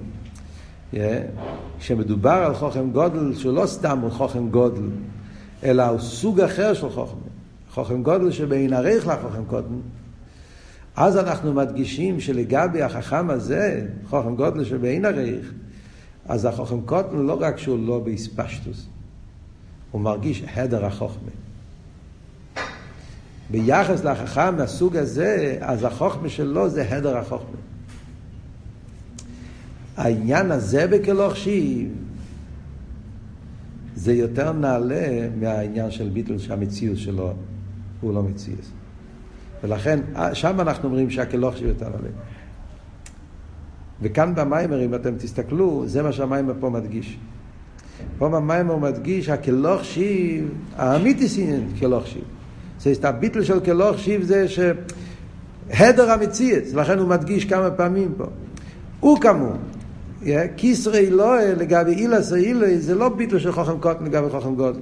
[1.80, 4.90] כשמדובר על חוכם גודל, שהוא לא סתם הוא חוכם גודל,
[5.64, 7.18] אלא הוא סוג אחר של חוכם.
[7.72, 9.82] חוכם גודל שבין ערך לחוכם קודם,
[10.96, 15.52] אז אנחנו מדגישים שלגבי החכם הזה, חוכם גודל שבין ערך,
[16.26, 18.88] אז החוכם קוטן לא רק שהוא לא באספשטוס,
[19.94, 21.30] הוא מרגיש הדר החוכמה.
[23.52, 27.58] ביחס לחכם מהסוג הזה, אז החוכמה שלו זה הדר החוכמה.
[29.98, 31.90] העניין הזה בכלוך שיב
[33.96, 37.34] זה יותר נעלה מהעניין של ביטל שהמציאות שלו
[38.02, 38.66] הוא לא מציאות.
[39.64, 40.00] ולכן
[40.34, 42.10] שם אנחנו אומרים שהכלוך שיב יותר נעלה.
[44.02, 47.18] וכאן במיימר, אם אתם תסתכלו, זה מה שהמיימר פה מדגיש.
[48.18, 52.24] פה במיימר מדגיש הכלוך שיב, האמיתי סינן כלוך שיב.
[52.80, 58.26] זה הביטל של כלוך שיב זה שהדר המציאות, לכן הוא מדגיש כמה פעמים פה.
[59.00, 59.56] הוא כמוהו.
[60.58, 64.80] כיסרי לא לגבי אילס אילוי זה לא ביטל של חוכם קוטן לגבי חוכם גודל,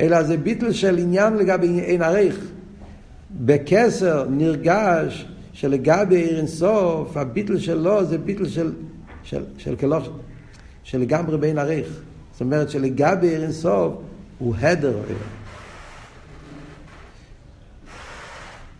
[0.00, 2.38] אלא זה ביטל של עניין לגבי אין עריך.
[3.30, 8.72] בכסר נרגש שלגבי עיר אינסוף, הביטל שלו זה ביטל של,
[9.22, 10.08] של, של כלוך,
[10.82, 12.02] של לגמרי בין עריך.
[12.36, 13.94] זאת אומרת שלגבי עיר אינסוף
[14.38, 15.16] הוא הדר עיר.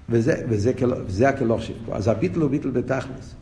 [0.09, 0.73] וזה, וזה,
[1.07, 1.95] וזה הכלוך שלו.
[1.95, 3.35] אז הביטל הוא ביטל בתכלס.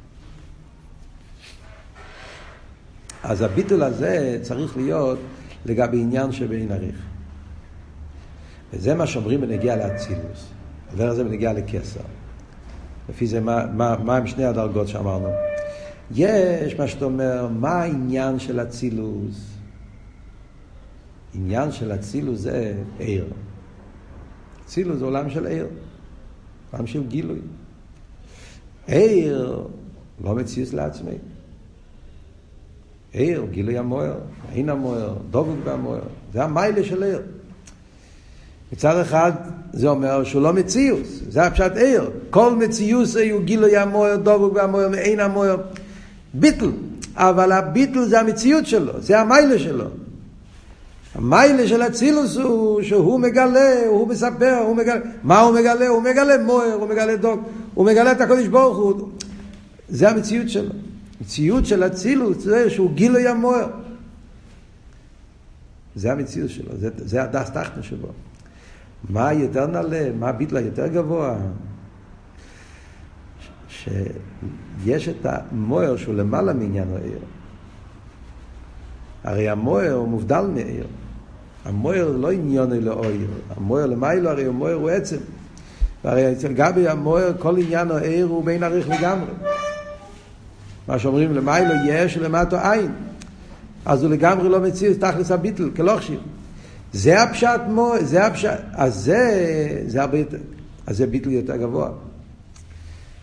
[3.23, 5.19] אז הביטול הזה צריך להיות
[5.67, 6.97] לגבי עניין שבאין עריך.
[8.73, 10.51] וזה מה שאומרים בנגיע לאצילוס.
[10.93, 12.01] את זה בנגיע לקסר.
[13.09, 15.29] לפי זה, מה, מה, מה הם שני הדרגות שאמרנו?
[16.11, 19.54] יש מה שאתה אומר, מה העניין של אצילוס?
[21.35, 23.25] עניין של אצילוס זה עיר.
[24.67, 25.67] אצילוס זה עולם של עיר,
[26.73, 27.39] עולם של גילוי.
[28.87, 29.63] עיר
[30.25, 31.15] לא מציוס לעצמי.
[33.13, 34.15] עיר, גילוי המוער,
[34.53, 37.23] אין המוער, דבוק במוער, זה המיילה של עיר.
[38.73, 39.33] מצד אחד
[39.73, 42.11] זה אומר שהוא לא מציוס, זה הפשט עיר.
[42.31, 45.57] כל מציוס הוא גילוי המוער, דבוק במוער, ואין המוער.
[46.35, 46.71] ביטל,
[47.15, 49.85] אבל הביטל זה המציאות שלו, זה המיילה שלו.
[51.15, 55.01] המיילה של אצילוס הוא שהוא מגלה, הוא מספר, הוא מגלה.
[55.23, 55.89] מה הוא מגלה?
[55.89, 57.41] הוא מגלה מוער, הוא מגלה דוק,
[57.75, 59.11] הוא מגלה את הקודש ברוך הוא.
[59.89, 60.71] זה המציאות שלו.
[61.21, 63.71] מציאות של אצילוס זה שהוא גילוי המוער.
[65.95, 68.09] זה המציאות שלו, זה, זה הדס תחתן שבו.
[69.11, 71.37] מה יותר נעלה, מה הביטלה יותר גבוה?
[73.69, 77.19] שיש את המוער שהוא למעלה מעניין העיר.
[79.25, 80.87] הרי המוער הוא מובדל מעיר.
[81.65, 83.29] המוער לא עניון אלא עיר.
[83.57, 85.17] המוער למיילו הרי המוער הוא עצם.
[86.05, 89.31] והרי אצל גבי המוער כל עניין העיר הוא בין עריך לגמרי.
[90.89, 92.93] מה שאומרים למיילו יש ולמטו אין.
[93.87, 96.21] אז הוא לגמרי לא מציע תכלס הביטל כלוכשיר.
[96.93, 100.37] זה הפשט מוער, זה הפשט, אז זה, זה יותר,
[100.87, 101.89] אז זה ביטל יותר גבוה.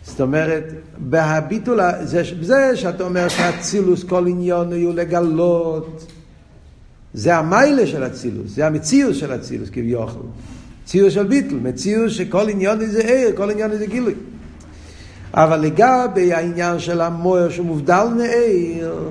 [0.04, 0.64] זאת אומרת,
[0.98, 6.12] בהביטול, זה, זה שאתה אומר שהצילוס כל עניון הוא לגלות,
[7.14, 10.22] זה המיילה של הצילוס, זה המציאוס של הצילוס כביכול.
[10.84, 14.14] ציוס של ביטל, מציאוס שכל עניון זה עיר, כל עניון זה גילוי.
[15.34, 19.10] אבל לגבי העניין של המוער שמובדל מעיר,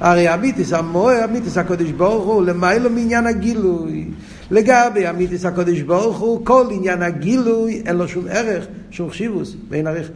[0.00, 4.08] הרי אמיתיס המוער, אמיתיס הקודש ברוך הוא, למיילו מעניין הגילוי.
[4.50, 9.86] לגבי אמיתיס הקודש ברוך הוא, כל עניין הגילוי, אין לו שום ערך, שום חשיבוס, ואין
[9.86, 10.08] ערך.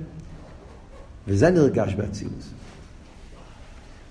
[1.28, 2.50] וזה נרגש באצילוס.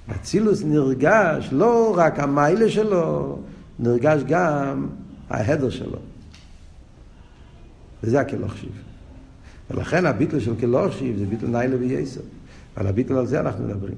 [0.08, 3.40] באצילוס נרגש לא רק המיילה שלו,
[3.80, 4.88] נרגש גם
[5.30, 5.98] ההדר שלו.
[8.04, 8.72] וזה הכלוכשיב.
[9.72, 12.22] ולכן הביטל של כלוכשיב זה ביטל ניילה וייסר.
[12.78, 13.96] ועל הביטל על זה אנחנו מדברים.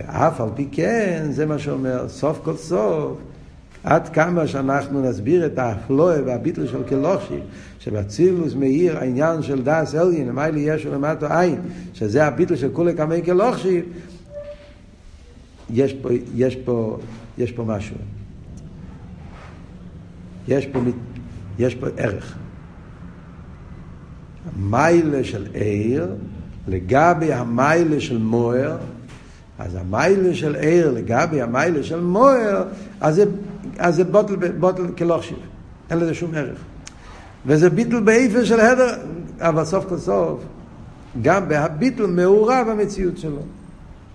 [0.00, 3.18] ואף על פי כן, זה מה שאומר, סוף כל סוף,
[3.84, 7.40] עד כמה שאנחנו נסביר את האפלואה והביטל של כלוכשיב,
[7.78, 11.60] שבצילוס מאיר העניין של דס אליין, למי לי יש ולמטו עין,
[11.94, 13.84] שזה הביטל של כולי כמי כלוכשיב,
[15.72, 16.98] יש פה, יש פה,
[17.38, 17.96] יש פה משהו.
[20.48, 20.78] יש פה,
[21.58, 22.36] יש פה ערך.
[24.56, 26.14] המיילה של עיר,
[26.68, 28.76] לגבי המיילה של מוער,
[29.58, 32.64] אז המיילה של עיר לגבי המיילה של מוער,
[33.00, 33.24] אז זה,
[33.78, 35.38] אז זה בוטל, בוטל כלוכשיב.
[35.90, 36.58] אין לזה שום ערך.
[37.46, 38.94] וזה ביטל באיפן של הדר,
[39.38, 40.42] אבל סוף כל סוף,
[41.22, 43.42] גם בהביטל מעורב המציאות שלו.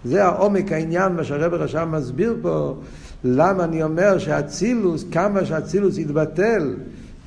[0.05, 2.75] זה העומק העניין, מה שהרבר עכשיו מסביר פה,
[3.23, 6.75] למה אני אומר שהצילוס, כמה שהצילוס יתבטל,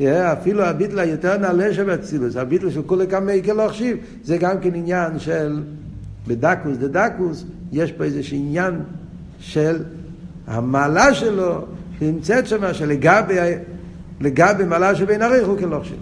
[0.02, 4.74] אפילו הביטל היותר נעלה שבאצילוס, הביטל של כולי כמה יקל לא החשיב, זה גם כן
[4.74, 5.62] עניין של
[6.26, 8.74] בדקוס דדקוס, יש פה איזה עניין
[9.40, 9.82] של
[10.46, 11.64] המעלה שלו,
[11.98, 13.36] שנמצאת שם, שלגבי
[14.20, 15.96] לגבי מעלה שבין עריך הוא כלא חשיב.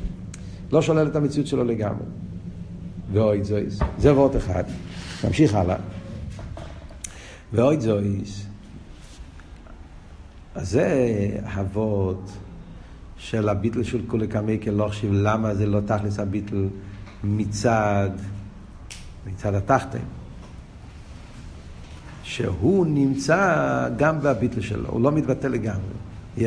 [0.73, 2.05] לא שולל את המציאות שלו לגמרי.
[3.12, 4.65] ואוי זויס, זה וורט אחד.
[5.25, 5.77] נמשיך הלאה.
[7.53, 8.47] ואוי זויס,
[10.55, 12.31] אז זה אבות
[13.17, 16.69] של הביטל של כולי קמי כלוכשיב, למה זה לא תכלס הביטל
[17.25, 18.11] מצד,
[19.27, 19.99] מצד התחתן.
[22.23, 25.95] שהוא נמצא גם בביטל שלו, הוא לא מתבטא לגמרי.
[26.39, 26.41] Yeah.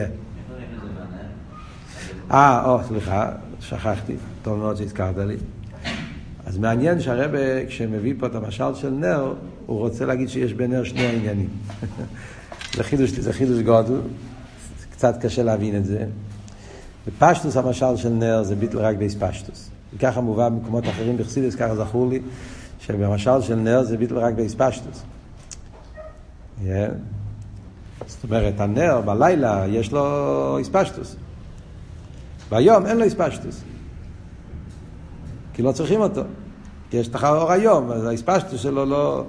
[2.31, 5.37] אה, או, סליחה, שכחתי, טוב מאוד שהזכרת לי.
[6.45, 9.33] אז מעניין שהרבה, כשמביא פה את המשל של נר,
[9.69, 11.49] הוא רוצה להגיד שיש בנר שני העניינים.
[12.75, 14.01] זה חידוש, זה חידוש גודל,
[14.91, 16.05] קצת קשה להבין את זה.
[17.07, 19.69] בפשטוס המשל של נר זה ביטל רק באספשטוס.
[19.93, 22.19] וככה מובא במקומות אחרים בחסידס, ככה זכור לי,
[22.79, 25.03] שבמשל של נר זה ביטל רק באספשטוס.
[26.63, 26.67] Yeah.
[28.07, 31.15] זאת אומרת, הנר בלילה יש לו אספשטוס.
[32.49, 33.61] ביום אין לו אספשטוס.
[35.53, 36.21] כי לא צריכים אותו.
[36.93, 39.25] יש לך אור היום, אז האספשטוס שלו לא,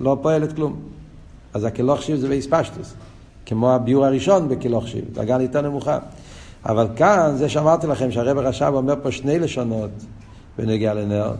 [0.00, 0.76] לא פועלת כלום.
[1.54, 2.94] אז הקלוכשיב זה באספשטוס.
[3.46, 5.98] כמו הביור הראשון בקלוכשיב, דרגה יותר נמוכה.
[6.66, 9.90] אבל כאן, זה שאמרתי לכם שהרב הרש"ב אומר פה שני לשונות
[10.58, 11.32] בנגיע לנר.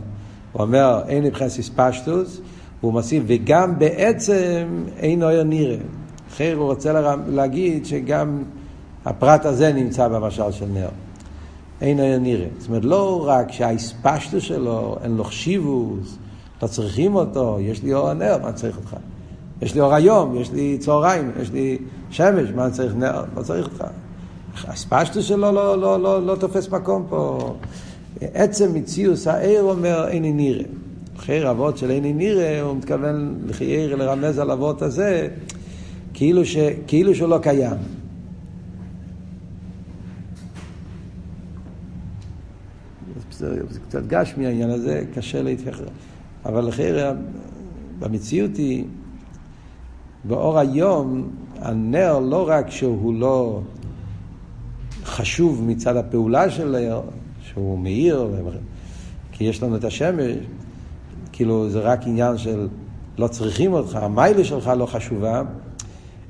[0.51, 2.41] הוא אומר, אין מבחינת אספשטוס,
[2.79, 5.77] והוא מוסיף, וגם בעצם אין אויר נראה.
[6.29, 8.43] אחר הוא רוצה להגיד שגם
[9.05, 10.89] הפרט הזה נמצא במשל של נר.
[11.81, 12.47] אין נר נראה.
[12.57, 16.17] זאת אומרת, לא רק שהאספשטו שלו, אין לו חשיבוס,
[16.65, 18.95] לא צריכים אותו, יש לי אור הנר, מה צריך אותך?
[19.61, 21.77] יש לי אור היום, יש לי צהריים, יש לי
[22.09, 23.23] שמש, מה צריך נר?
[23.37, 23.83] לא צריך אותך.
[24.67, 27.53] האספשטו שלו לא, לא, לא, לא תופס מקום פה.
[28.21, 30.63] עצם מציאוס העיר אומר איני נראה.
[31.17, 35.27] אחרי אבות של איני נראה, הוא מתכוון לחייר לרמז על אבות הזה,
[36.13, 37.77] כאילו, ש, כאילו שהוא לא קיים.
[43.31, 46.14] זה, קצת גשמי העניין הזה, קשה להתייחס.
[46.45, 47.01] אבל אחרי,
[47.99, 48.85] במציאות היא,
[50.23, 51.29] באור היום,
[51.61, 53.61] הנר לא רק שהוא לא
[55.03, 57.01] חשוב מצד הפעולה של העיר,
[57.41, 58.27] שהוא מאיר,
[59.31, 60.35] כי יש לנו את השמש,
[61.31, 62.67] כאילו זה רק עניין של
[63.17, 65.41] לא צריכים אותך, המיילה שלך לא חשובה,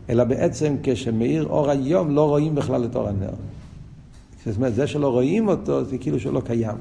[0.10, 3.34] אלא בעצם כשמאיר אור היום לא רואים בכלל את אור הנר.
[4.45, 6.78] זאת אומרת, זה שלא רואים אותו זה כאילו שהוא לא קיים.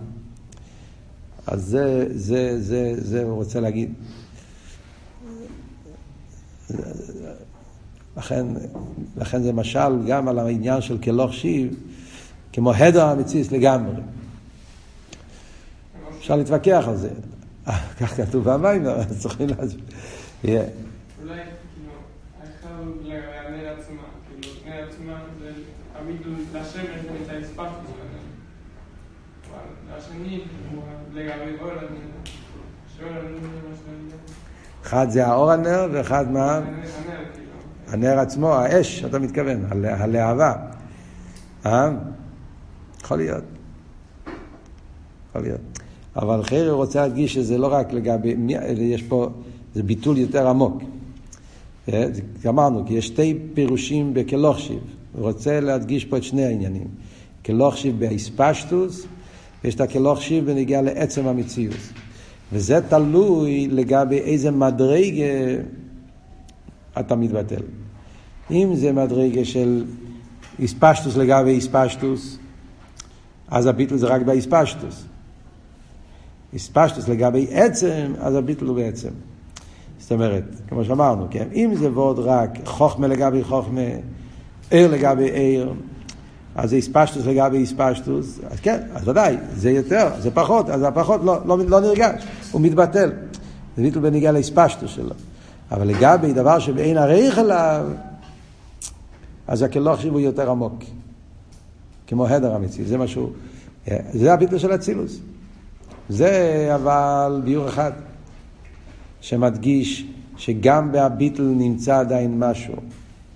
[1.46, 3.92] אז זה, זה, זה, זה הוא רוצה להגיד.
[8.16, 8.46] לכן,
[9.16, 11.76] לכן זה משל גם על העניין של כלוך שיב,
[12.52, 13.94] כמו הדר המציץ לגמרי.
[16.18, 17.11] אפשר להתווכח על זה.
[18.00, 19.83] כך כתוב במים, אז צריכים להסביר.
[20.44, 20.61] אולי,
[21.22, 21.92] כאילו,
[22.40, 22.68] האחד
[23.04, 25.52] לנר עצמה, כאילו, נר עצמה זה
[25.98, 26.16] תמיד
[26.54, 26.76] לשמש
[27.24, 28.18] את האספקט שלנו.
[29.50, 30.40] אבל השני
[30.72, 30.83] הוא
[34.85, 36.61] אחד זה האור הנר ואחד מה?
[37.88, 40.53] הנר, עצמו, האש, אתה מתכוון, הלה- הלהבה.
[41.66, 41.90] אה?
[43.05, 43.44] יכול להיות.
[45.31, 45.61] יכול להיות.
[46.16, 48.37] אבל חיירי רוצה להדגיש שזה לא רק לגבי,
[48.77, 49.29] יש פה,
[49.74, 50.83] זה ביטול יותר עמוק.
[51.92, 52.05] אה,
[52.48, 54.79] אמרנו, כי יש שתי פירושים בכלוכשיב.
[55.12, 56.88] הוא רוצה להדגיש פה את שני העניינים.
[57.44, 59.07] כלוכשיב באספשטוס,
[59.64, 61.77] ויש את הכלוכשיב בנגיעה לעצם המציאות.
[62.53, 65.24] וזה תלוי לגבי איזה מדרגה
[67.00, 67.62] אתה מתבטל.
[68.50, 69.85] אם זה מדרגה של
[70.59, 72.38] איספשטוס לגבי איספשטוס,
[73.48, 75.05] אז הביטול זה רק באיספשטוס.
[76.53, 79.11] איספשטוס לגבי עצם, אז הביטול הוא בעצם.
[79.98, 81.48] זאת אומרת, כמו שאמרנו, כן?
[81.55, 83.81] אם זה ועוד רק חוכמה לגבי חוכמה,
[84.70, 85.74] עיר לגבי עיר,
[86.54, 91.20] אז זה איספשטוס לגבי איספשטוס, אז כן, אז ודאי, זה יותר, זה פחות, אז הפחות
[91.24, 93.12] לא, לא, לא נרגש, הוא מתבטל.
[93.76, 95.14] זה ביטול בניגיע לאיספשטוס שלו.
[95.70, 97.86] אבל לגבי דבר שבאין עריך אליו,
[99.48, 100.84] אז הכלוך הוא יותר עמוק.
[102.06, 103.32] כמו הדר המציאות, זה משהו,
[104.12, 105.18] זה הביטול של אצילוס.
[106.08, 107.92] זה אבל ביור אחד,
[109.20, 112.74] שמדגיש שגם בהביטל נמצא עדיין משהו.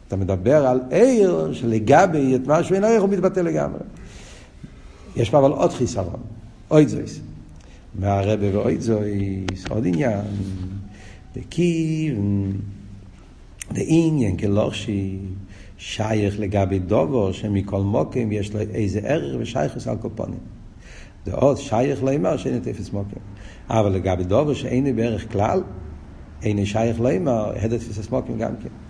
[0.09, 3.81] אתה מדבר על עיר שלגבי את משהו אין ערך הוא מתבטא לגמרי.
[5.17, 6.21] יש פה אבל עוד חיסרון,
[6.71, 7.21] אוי זויס.
[7.95, 10.21] מהרבה ואוי זויס, עוד עניין.
[11.37, 12.19] דקיב,
[13.77, 15.19] לעניין כלושי,
[15.79, 20.41] שייך לגבי דובו, שמכל מוקם יש לו איזה ערך ושייכס על קופונים.
[21.27, 23.21] זה עוד שייך לאמר שאין תפס מוקם.
[23.69, 25.63] אבל לגבי דובו שאין בערך כלל,
[26.43, 28.88] אין שייך לאמר, הדת תפס מוקם גם כן.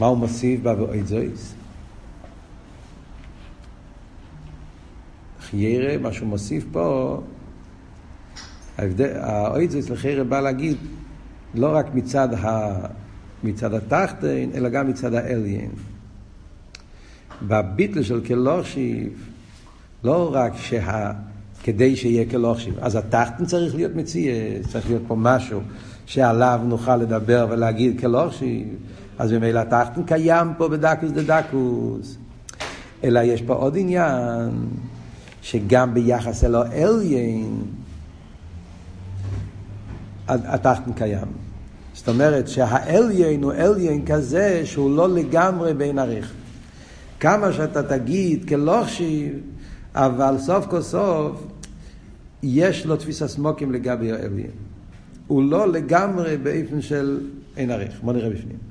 [0.00, 1.54] מה הוא מוסיף ואוי זויס?
[5.40, 7.20] חיירה, מה שהוא מוסיף פה,
[8.78, 10.76] ההבדל, האוי זויס לחיירה בא להגיד,
[11.54, 12.76] לא רק מצד, ה,
[13.44, 15.70] מצד התחתן, אלא גם מצד האליין.
[17.42, 19.28] בביטל של כלושיב,
[20.04, 21.12] לא רק שה...
[21.62, 22.74] כדי שיהיה כלוכשיב.
[22.80, 24.32] אז התחתן צריך להיות מציע,
[24.68, 25.60] צריך להיות פה משהו
[26.06, 28.68] שעליו נוכל לדבר ולהגיד כלוכשיב.
[29.18, 32.16] אז ממילא התחתן קיים פה בדקוס דה דקוס.
[33.04, 34.50] אלא יש פה עוד עניין,
[35.42, 37.62] שגם ביחס אלו אליין,
[40.28, 41.28] התחתן קיים.
[41.94, 46.32] זאת אומרת שהאליין הוא אליין כזה שהוא לא לגמרי בין עריך.
[47.20, 49.34] כמה שאתה תגיד כלוכשיב,
[49.94, 51.42] אבל סוף כל סוף
[52.42, 54.50] יש לו תפיסה סמוקים לגבי האליין.
[55.26, 57.20] הוא לא לגמרי באופן של
[57.56, 58.00] אין עריך.
[58.02, 58.65] בוא נראה בפנים.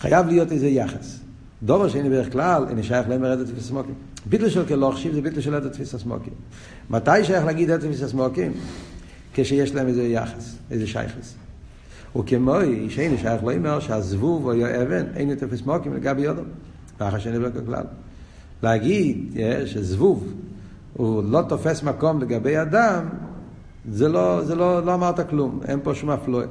[0.00, 1.18] חייב להיות איזה יחס.
[1.62, 3.94] דובר שאין בדרך כלל, אני שייך להם לרדת תפיסה סמוקים.
[4.26, 6.32] ביטל של כלוכשיב זה ביטל של רדת תפיסה סמוקים.
[6.90, 8.52] מתי שייך להגיד רדת תפיסה סמוקים?
[9.34, 11.34] כשיש להם איזה יחס, איזה שייכס.
[12.18, 12.54] וכמו
[12.88, 16.42] שאין שייך לא אומר שהזבוב או אבן אין תופס מוקים לגבי יודו.
[17.00, 17.84] ואחר שאין בדרך כלל.
[18.62, 20.32] להגיד שזבוב
[20.92, 23.04] הוא לא תופס מקום לגבי אדם,
[23.90, 26.46] זה לא, זה לא, לא אמרת כלום, אין פה שום אפלואה.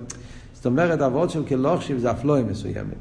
[0.66, 2.95] זאת אומרת, הוורד של כלוכשיב זה אפלואה מסוימת.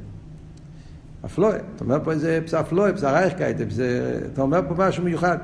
[1.25, 3.57] אפלואה, אתה אומר פה איזה פס אפלואה, פס הרייכקייט,
[4.33, 5.37] אתה אומר פה משהו מיוחד.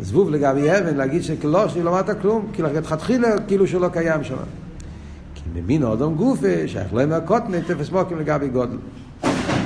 [0.00, 4.36] זבוב לגבי אבן, להגיד שכלוכשיב לא אמרת כלום, כי לכתחילה כאילו שלא קיים שם.
[5.34, 8.76] כי ממין אודום גופה, שייך אומר קוטנה, תפס מוקים לגבי גודל.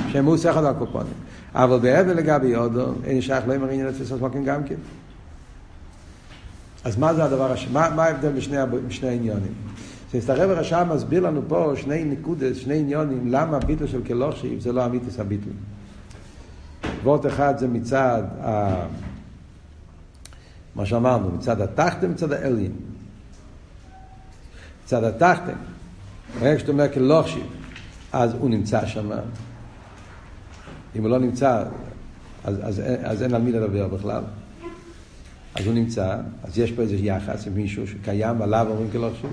[0.07, 1.13] שהם הוא שכל הקופונים.
[1.55, 4.75] אבל באבן לגבי אודום, אין שייך אומר עניין לתפסות מוקים גם כן.
[6.83, 7.73] אז מה זה הדבר השני?
[7.73, 9.53] מה, מה ההבדל בשני, בשני העניונים?
[10.09, 14.85] כשהסתרב הרשע מסביר לנו פה שני נקודות, שני עניונים, למה ביטל של כלוכשיב זה לא
[14.85, 15.49] אמיתיס הביטל.
[17.03, 18.75] וורט אחד זה מצד ה...
[20.75, 22.71] מה שאמרנו, מצד התחתן, מצד האליין.
[24.85, 25.53] מצד התחתן,
[26.39, 27.45] ברגע שאתה אומר כלוכשיב,
[28.13, 29.09] אז הוא נמצא שם.
[30.95, 31.63] אם הוא לא נמצא,
[32.43, 34.23] אז, אז, אז אין על מי לדבר בכלל.
[35.55, 39.29] אז הוא נמצא, אז יש פה איזה יחס עם מישהו שקיים עליו אומרים כלוכשיב.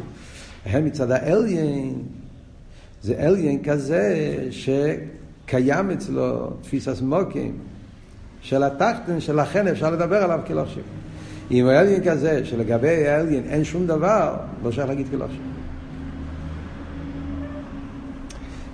[0.64, 2.02] הם מצד האליין,
[3.02, 7.58] זה אליין כזה שקיים אצלו תפיסת מוקים
[8.40, 10.82] של התחתן, שלכן אפשר לדבר עליו כלוכשיב.
[11.50, 15.40] אם האליין כזה, שלגבי האליין אין שום דבר, לא שייך להגיד כלוכשיב.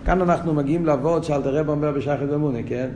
[0.05, 2.89] כאן אנחנו מגיעים לעבוד שאלתר רב אומר בשחד אמונה, כן?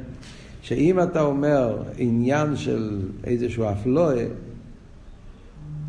[0.63, 4.25] שאם אתה אומר עניין של איזשהו אפלואה,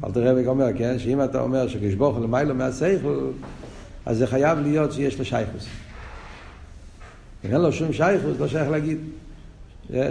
[0.06, 3.28] אלתר רבי אומר, כן, שאם אתה אומר שכשבוך למיילו מהסייכל,
[4.06, 5.68] אז זה חייב להיות שיש לו שייכוס.
[7.46, 8.98] אם אין לו שום שייכוס, לא שייך להגיד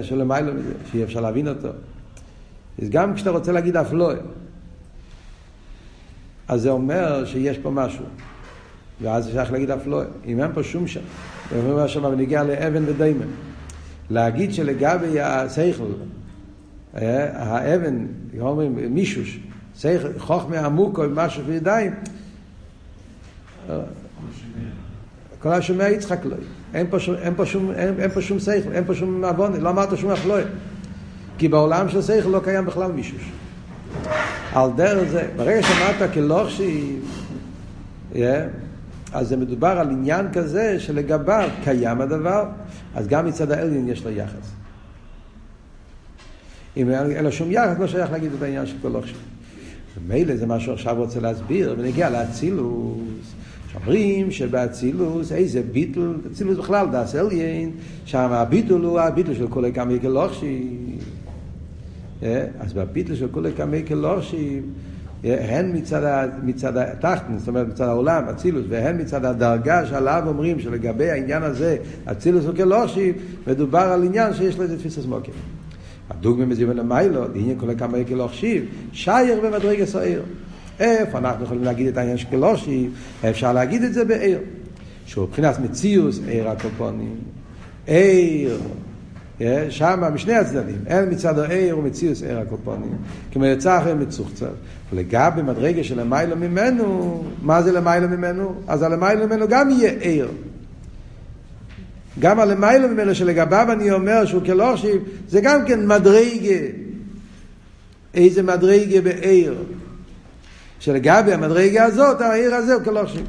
[0.03, 1.69] שלמיילו מזה, שאי אפשר להבין אותו.
[2.83, 4.17] אז גם כשאתה רוצה להגיד אפלואה,
[6.49, 8.05] אז זה אומר שיש פה משהו.
[9.03, 10.05] ואז שייך להגיד אפלואה.
[10.27, 11.01] אם אין פה שום שם,
[11.51, 13.27] זה אומר שם בנגיע לאבן ודיימן.
[14.11, 15.85] להגיד שלגבי השכל,
[16.95, 18.07] האבן,
[18.41, 19.39] אומרים מישוש,
[20.19, 21.95] חוכמה עמוקו, משהו בידיים,
[25.39, 26.37] כל השומע יצחק לא.
[26.75, 29.61] אין פה שום, אין פה שום, אין, אין פה שום שכל, אין פה שום עוון,
[29.61, 30.43] לא אמרת שום אפלואה.
[31.39, 33.31] כי בעולם של שכל לא קיים בכלל מישוש.
[34.53, 36.97] על דרך זה, ברגע שאמרת כלוכשי,
[38.13, 38.17] yeah,
[39.13, 42.45] אז זה מדובר על עניין כזה שלגביו קיים הדבר,
[42.95, 44.53] אז גם מצד האליין יש לו יחס.
[46.77, 49.15] אם אין לו שום יחס, לא שייך להגיד את העניין של כלוכשי.
[49.99, 53.35] ומילא זה מה שהוא עכשיו רוצה להסביר, ונגיע לאצילוס.
[53.73, 57.71] שאומרים שבאצילוס, איזה ביטל, אצילוס בכלל, דאס אליין,
[58.05, 60.69] שם הביטול הוא הביטול של כולי כמי כלושי.
[62.61, 64.61] אז בביטול של כולי כמי כלושי,
[65.25, 71.11] הן מצד, מצד התחתן, זאת אומרת מצד העולם, אצילוס, והן מצד הדרגה שעליו אומרים שלגבי
[71.11, 73.13] העניין הזה, אצילוס הוא כלושי,
[73.47, 75.35] מדובר על עניין שיש לו איזה תפיסה מוקים.
[76.25, 80.23] הדוגמא מזיבן למיילו, לעניין כל כמה יקל להחשיב, שייר במדרגה סעיר.
[80.81, 82.89] איפה אנחנו יכולים להגיד את העניין של כלושי?
[83.31, 84.39] אפשר להגיד את זה בעיר.
[85.07, 87.17] שהוא מבחינת מציאוס עיר הקופונים.
[87.87, 88.61] עיר,
[89.69, 92.97] שם משני הצדדים, אין מצד העיר ומציאוס עיר הקופונים.
[93.33, 94.51] כמו יצא אחרי מצוחצר.
[94.93, 98.55] ולגבי מדרגה של למיילו ממנו, מה זה למיילו ממנו?
[98.69, 100.29] אז הלמיילו ממנו גם יהיה עיר.
[102.19, 106.61] גם הלמיילו ממנו שלגביו אני אומר שהוא כלושיב, זה גם כן מדרגה.
[108.15, 109.55] איזה מדרגה בעיר.
[110.79, 113.27] שלגבי המדרגה הזאת, העיר הזה הוא כלושיב.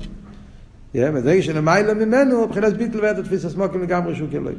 [0.95, 4.53] מדרגה שלמיילו ממנו, מבחינת ביטל ואת התפיס הסמוקים לגמרי שהוא כלוי.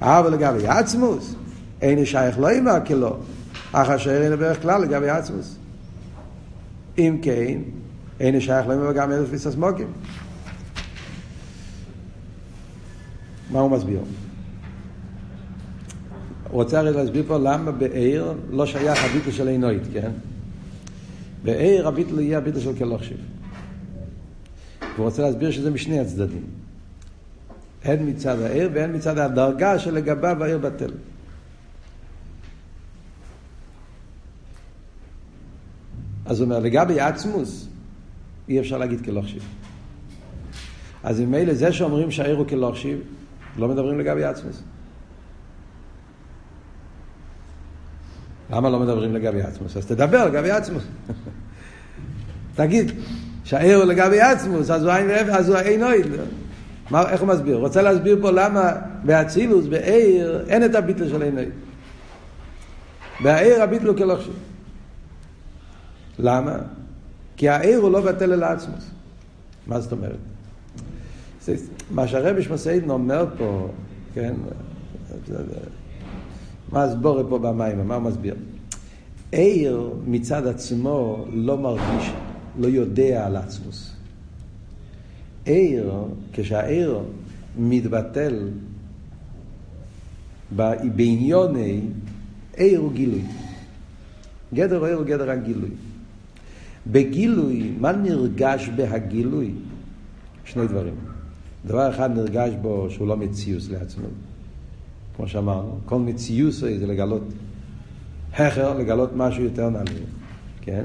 [0.00, 1.34] אבל לגבי עצמוס,
[1.82, 3.16] אין שייך לא אימה כלו,
[3.72, 5.56] אך אשר אין בערך כלל לגבי עצמוס.
[6.98, 7.58] אם כן,
[8.20, 9.86] אין שייך לא אימה גם את התפיס הסמוקים.
[13.50, 14.00] מה הוא מסביר?
[16.50, 20.10] הוא רוצה הרי להסביר פה למה בעיר לא שייך הביטל של עינוית, כן?
[21.44, 23.16] בעיר הביטל יהיה הביטל של כלוכשיב.
[24.96, 26.44] הוא רוצה להסביר שזה משני הצדדים.
[27.84, 30.90] הן מצד העיר והן מצד הדרגה שלגביו העיר בטל.
[36.24, 37.68] אז הוא אומר, לגבי עצמוס,
[38.48, 39.42] אי אפשר להגיד כלוכשיב.
[41.02, 43.00] אז ממילא זה שאומרים שהעיר הוא כלוכשיב,
[43.58, 44.62] לא מדברים לגבי עצמוס.
[48.50, 49.76] למה לא מדברים לגבי עצמוס?
[49.76, 50.82] אז תדבר לגבי עצמוס.
[52.54, 52.92] תגיד,
[53.44, 56.06] שהעיר הוא לגבי עצמוס, אז הוא אין ואפס, אז הוא אין אוהד.
[56.94, 57.56] איך הוא מסביר?
[57.56, 58.72] הוא רוצה להסביר פה למה
[59.04, 61.48] באצילוס, בעיר, אין את הביטל של אין אוהד.
[63.20, 64.34] בעיר הביטל הוא כלוכשיב.
[66.18, 66.56] למה?
[67.36, 68.90] כי העיר הוא לא בטל אל עצמוס.
[69.66, 70.18] מה זאת אומרת?
[71.90, 73.68] מה שהרבי שמסעידן אומר פה,
[74.14, 74.34] כן,
[76.72, 78.34] מה הסבורת פה במים, מה הוא מסביר?
[79.32, 82.10] עיר מצד עצמו לא מרגיש,
[82.58, 83.92] לא יודע על עצמוס.
[85.44, 85.92] עיר,
[86.32, 86.98] כשהעיר
[87.58, 88.48] מתבטל
[90.96, 91.80] בעניוני,
[92.56, 93.22] עיר הוא גילוי.
[94.54, 95.70] גדר העיר הוא גדר הגילוי.
[96.86, 99.52] בגילוי, מה נרגש בהגילוי?
[100.44, 101.09] שני דברים.
[101.66, 104.06] דבר אחד נרגש בו שהוא לא מציוס לעצמו.
[105.16, 107.22] כמו שאמרנו, כל מציוס זה לגלות
[108.34, 109.90] הכר, לגלות משהו יותר נעלה,
[110.60, 110.84] כן?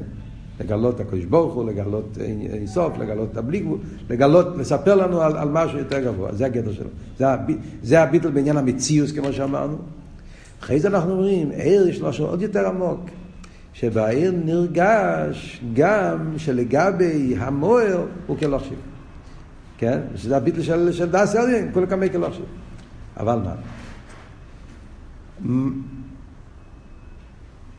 [0.60, 2.18] לגלות הקדוש ברוך הוא, לגלות
[2.54, 3.78] אינסוף, לגלות הבלי גבול,
[4.10, 6.90] לגלות, לספר לנו על, על משהו יותר גבוה, זה הגדר שלו.
[7.18, 7.52] זה, הב,
[7.84, 9.78] זה הביטל בעניין המציוס, כמו שאמרנו.
[10.62, 13.00] אחרי זה אנחנו אומרים, עיר יש משהו עוד יותר עמוק,
[13.74, 18.95] שבעיר נרגש גם שלגבי המוער הוא כלא חשיב.
[19.86, 20.00] כן?
[20.16, 22.46] שזה הביטל של, של דס אלין, כולי כלא חשיב.
[23.18, 23.56] אבל מה?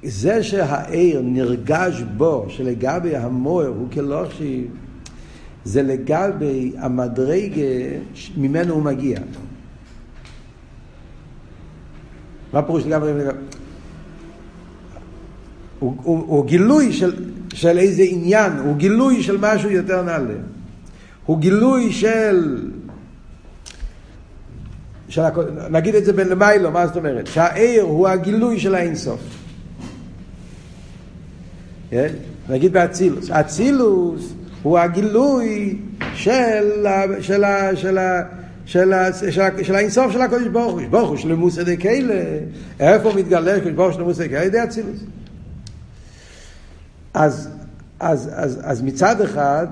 [0.02, 4.66] זה שהעיר נרגש בו, שלגבי המוער הוא כלוכשי,
[5.64, 7.98] זה לגבי המדרגה
[8.36, 9.18] ממנו הוא מגיע.
[12.52, 13.10] מה פירוש לגבי...
[15.78, 17.14] הוא, הוא, הוא גילוי של,
[17.54, 20.34] של איזה עניין, הוא גילוי של משהו יותר נעלה.
[21.26, 22.70] הוא גילוי של...
[25.08, 25.22] של
[25.70, 27.26] נגיד את זה בין למיילו, מה זאת אומרת?
[27.26, 29.20] שהעיר הוא הגילוי של האינסוף.
[31.90, 32.08] כן?
[32.48, 33.30] נגיד באצילוס.
[33.30, 35.78] אצילוס הוא הגילוי
[36.14, 36.86] של,
[37.20, 37.94] של, של,
[38.66, 38.92] של,
[39.62, 40.82] של האינסוף של הקודש ברוך הוא.
[40.90, 42.24] ברוך הוא שלמוסא דקיילה.
[42.80, 44.44] איפה מתגלה קודש ברוך הוא שלמוסא דקיילה?
[44.44, 44.98] ידי אצילוס.
[47.14, 47.48] אז,
[48.00, 49.66] אז, אז, אז מצד אחד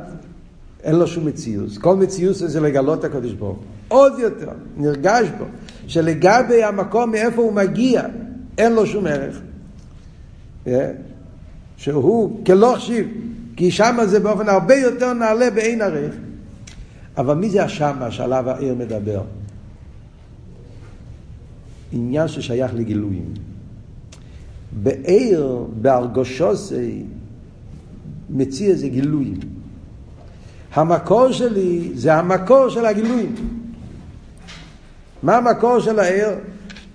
[0.85, 1.79] אין לו שום מציאות.
[1.79, 3.65] כל מציאות זה לגלות את הקודש ברוך הוא.
[3.89, 5.45] עוד יותר, נרגש בו,
[5.87, 8.03] שלגבי המקום מאיפה הוא מגיע,
[8.59, 9.41] אין לו שום ערך.
[10.67, 10.69] Yeah.
[11.77, 13.09] שהוא כלא חשיב,
[13.57, 16.15] כי שמה זה באופן הרבה יותר נעלה בעין ערך.
[17.17, 19.23] אבל מי זה השמה שעליו העיר מדבר?
[21.93, 23.35] עניין ששייך לגילויים.
[24.83, 27.03] בעיר, בהרגושוסי,
[28.31, 29.54] מציא איזה גילויים.
[30.75, 33.35] המקור שלי זה המקור של הגילויים.
[35.23, 36.29] מה המקור של העיר?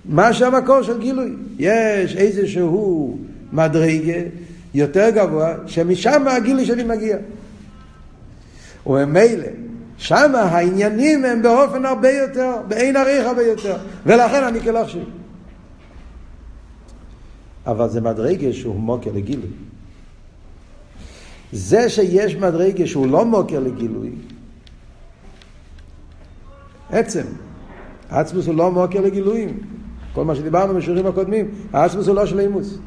[0.04, 1.32] מה שהמקור של גילוי.
[1.58, 3.18] יש איזשהו
[3.52, 4.20] מדרגה
[4.74, 7.16] יותר גבוה, שמשם הגילוי שלי מגיע.
[8.86, 9.46] וממילא,
[9.98, 13.76] שם העניינים הם באופן הרבה יותר, באין עריך הרבה יותר,
[14.06, 15.04] ולכן אני כלא חושב.
[17.66, 19.50] אבל זה מדרגה שהוא מוקר לגילוי.
[21.52, 24.10] זה שיש מדרגה שהוא לא מוקר לגילוי,
[26.90, 27.24] עצם,
[28.10, 29.58] עצמוס הוא לא מוקר לגילויים.
[30.12, 32.78] כל מה שדיברנו בשיעורים הקודמים, העצמוס הוא לא של אימוס.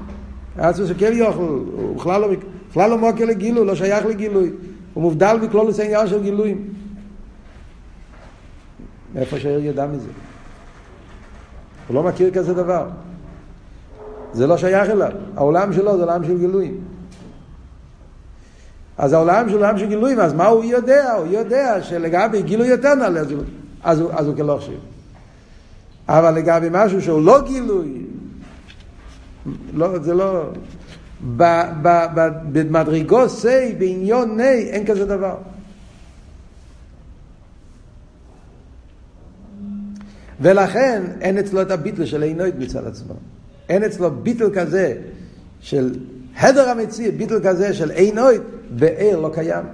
[0.58, 2.28] עצמוס הוא כן יוכל, הוא בכלל לא,
[2.70, 4.52] בכלל לא מוקר לגילוי, לא שייך לגילוי.
[4.94, 6.74] הוא מובדל מכלול העניין של גילויים.
[9.16, 10.10] מאיפה שהעיר ידע מזה?
[11.88, 12.88] הוא לא מכיר כזה דבר.
[14.34, 15.12] זה לא שייך אליו.
[15.36, 16.83] העולם שלו זה עולם של גילויים.
[18.98, 21.14] אז העולם של עולם של גילויים, אז מה הוא יודע?
[21.14, 23.28] הוא יודע שלגבי גילוי יותר נעלה, אז
[23.84, 24.80] אז הוא, אז הוא כלא חושב.
[26.08, 28.06] אבל לגבי משהו שהוא לא גילוי,
[29.74, 30.50] לא, זה לא...
[32.52, 35.38] במדרגו סי, בעניון ני, אין כזה דבר.
[40.42, 43.14] ולכן אין אצלו את הביטל של עינוית מצד עצמו.
[43.70, 44.96] אין אצלו ביטל כזה
[45.62, 45.96] של
[46.40, 49.66] הדר המציא, ביטל כזה של עינוית, בעיר לא קיים.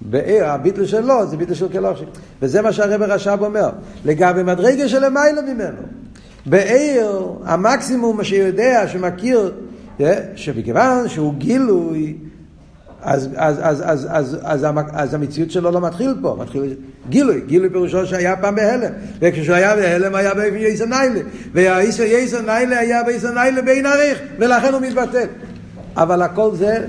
[0.00, 2.08] בעיר, הביטל שלו זה ביטל של כלושים.
[2.42, 3.70] וזה מה שהרבר רש"ב אומר,
[4.04, 5.82] לגבי מדרגה של למעלה ממנו.
[6.46, 9.52] בעיר, המקסימום שיודע, שמכיר,
[10.00, 12.16] אה, שבכיוון שהוא גילוי,
[13.02, 16.74] אז, אז, אז, אז, אז, אז, אז המציאות שלו לא מתחיל פה, מתחיל
[17.08, 21.20] גילוי, גילוי פירושו שהיה פעם בהלם, וכשהוא היה בהלם היה באופן יסר ניילה,
[21.52, 25.26] והאיסר יסר ניילה היה ביסר ניילה בין עריך, ולכן הוא מתבטל.
[25.96, 26.86] אבל הכל זה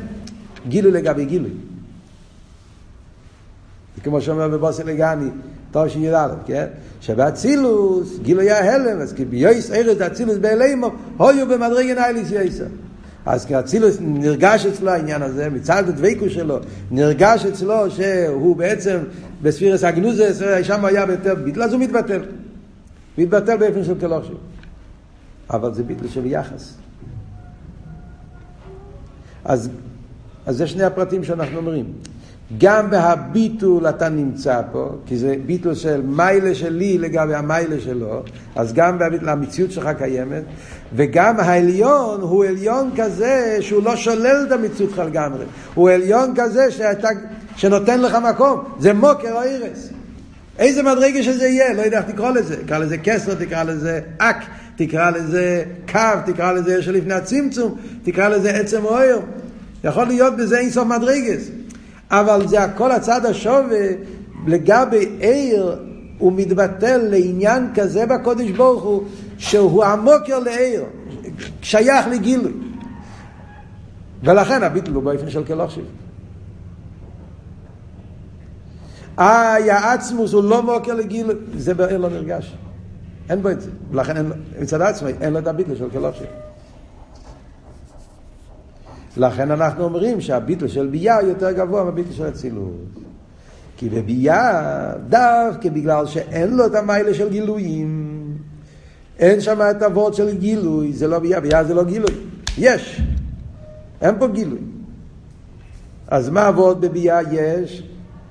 [0.67, 1.51] גילוי לגבי גילוי.
[4.03, 5.29] כמו שאומר בבוסי לגני,
[5.71, 6.65] תור שי"א, כן?
[7.01, 12.65] שבאצילוס, גילוי ההלם, אז כי ביועס ארז אצילוס באלימו, הויו במדרגן אייליס יועסה.
[13.25, 16.59] אז כי אצילוס נרגש אצלו העניין הזה, מצד הדבקו שלו,
[16.91, 18.99] נרגש אצלו שהוא בעצם
[19.41, 22.21] בספירס הגנוזס, שם היה ביותר ביטל, אז הוא מתבטל.
[23.17, 24.37] מתבטל באופן של כלושים.
[25.49, 26.73] אבל זה ביטל של יחס.
[29.45, 29.69] אז,
[30.45, 31.85] אז זה שני הפרטים שאנחנו אומרים.
[32.57, 38.23] גם בהביטול אתה נמצא פה, כי זה ביטול של מיילה שלי לגבי המיילה שלו,
[38.55, 40.43] אז גם בהביטול המציאות שלך קיימת,
[40.95, 46.71] וגם העליון הוא עליון כזה שהוא לא שולל את המציאות שלך לגמרי, הוא עליון כזה
[46.71, 47.09] שאתה,
[47.55, 49.89] שנותן לך מקום, זה מוקר או אירס.
[50.59, 54.43] איזה מדרגה שזה יהיה, לא יודע איך תקרא לזה, תקרא לזה כסר, תקרא לזה אק,
[54.75, 59.19] תקרא לזה קו, תקרא לזה שלפני הצמצום, תקרא לזה עצם אויר.
[59.83, 61.49] יכול להיות בזה אינסוף מדרגס.
[62.13, 63.87] אבל זה הכל הצד השווה
[64.47, 65.79] לגבי עיר,
[66.17, 69.03] הוא מתבטל לעניין כזה בקודש ברוך הוא,
[69.37, 70.83] שהוא המוקר לעיר,
[71.61, 72.53] שייך לגילוי.
[74.23, 75.85] ולכן הביטול הוא באופן של כלוכשיב.
[79.17, 82.55] איי, העצמוס הוא לא מוקר לגילוי, זה בעיר לא נרגש.
[83.29, 83.69] אין בו את זה.
[83.91, 86.27] ולכן אין, מצד עצמי אין לו את הביטול של כלוכשיב.
[89.17, 92.89] לכן אנחנו אומרים שהביטל של ביה יותר גבוה מהביטל של אצילות.
[93.77, 98.23] כי בביה, דווקא בגלל שאין לו את המיילה של גילויים,
[99.19, 102.11] אין שם את הוורד של גילוי, זה לא ביה, ביה זה לא גילוי.
[102.57, 103.01] יש,
[104.01, 104.59] אין פה גילוי.
[106.07, 107.83] אז מה הוורד בביה יש?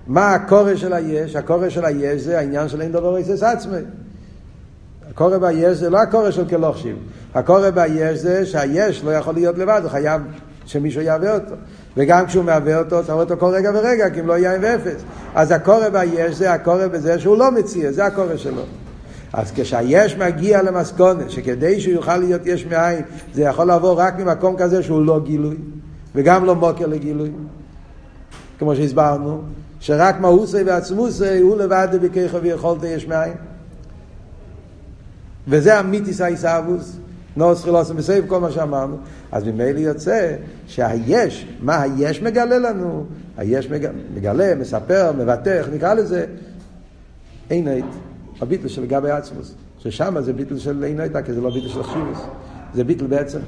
[0.07, 1.37] מה הקורא של היש?
[1.37, 3.77] הקורא של היש זה העניין של אין דבר איסס עצמי.
[5.11, 6.97] הקורא ביש זה לא הקורא של כלוכשיב.
[7.35, 10.23] הקורא ביש זה שהיש לא יכול להיות לבד, הוא חייב
[10.67, 11.55] שמישהו יהווה אותו.
[11.97, 15.03] וגם כשהוא מהווה אותו, צריך אותו כל רגע ורגע, כי אם לא עם ואפס.
[15.35, 18.63] אז הקורא ביש זה הקורא בזה שהוא לא מציע, זה הקורא שלו.
[19.33, 23.03] אז כשהיש מגיע למסכונת, שכדי שהוא יוכל להיות יש מאין,
[23.35, 25.57] זה יכול לבוא רק ממקום כזה שהוא לא גילוי,
[26.15, 27.31] וגם לא מוקר לגילוי.
[28.59, 29.43] כמו שהסברנו,
[29.81, 33.35] שרק מהוסי ועצמוסי הוא לבד בכיכו ויכולת יש מאין.
[35.49, 36.21] וזה המיתיס
[37.37, 37.59] האיסאוווס.
[37.59, 38.97] נוס חילוסם בסייב, כל מה שאמרנו.
[39.33, 43.05] אז ממילא יוצא שהיש, מה היש מגלה לנו?
[43.37, 46.27] היש מגלה, מגלה מספר, מבטא, איך נקרא לזה?
[47.49, 47.85] עינית,
[48.41, 49.55] הביטל של גבי עצמוס.
[49.79, 52.19] ששם זה ביטל של עינית, כי זה לא ביטל של חשיבוס.
[52.75, 53.39] זה ביטל בעצם.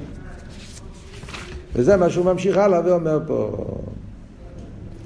[1.75, 3.65] וזה מה שהוא ממשיך הלאה ואומר פה.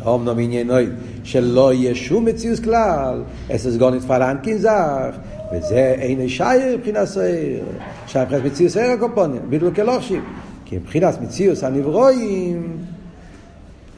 [0.06, 0.90] אומנם עניינוי
[1.24, 5.16] שלא יהיה שום מציאות כלל, אסס גונית פרנקין זך,
[5.54, 7.64] וזה אין שייר מבחינת סעיר,
[8.08, 10.24] שם מבחינת מציאות סעיר הקופונים, ביטלו כלוכשיב,
[10.66, 12.78] כי מבחינת מציאות הנברואים,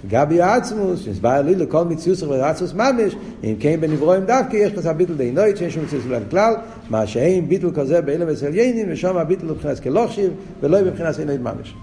[0.07, 4.93] גבי עצמוס, נסבר לי לכל מציאות סעיר ועצמוס ממש, אם כן בנברואים דווקא יש כזה
[4.93, 6.53] ביטל דינוי, שאין שום מציאות סעיר כלל,
[6.89, 10.31] מה שאין ביטל כזה באלה ואצל יינים, ושם הביטל מבחינת כלוכשיב,
[10.61, 11.73] ולא מבחינת סעיר ממש.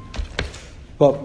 [0.99, 1.17] פה.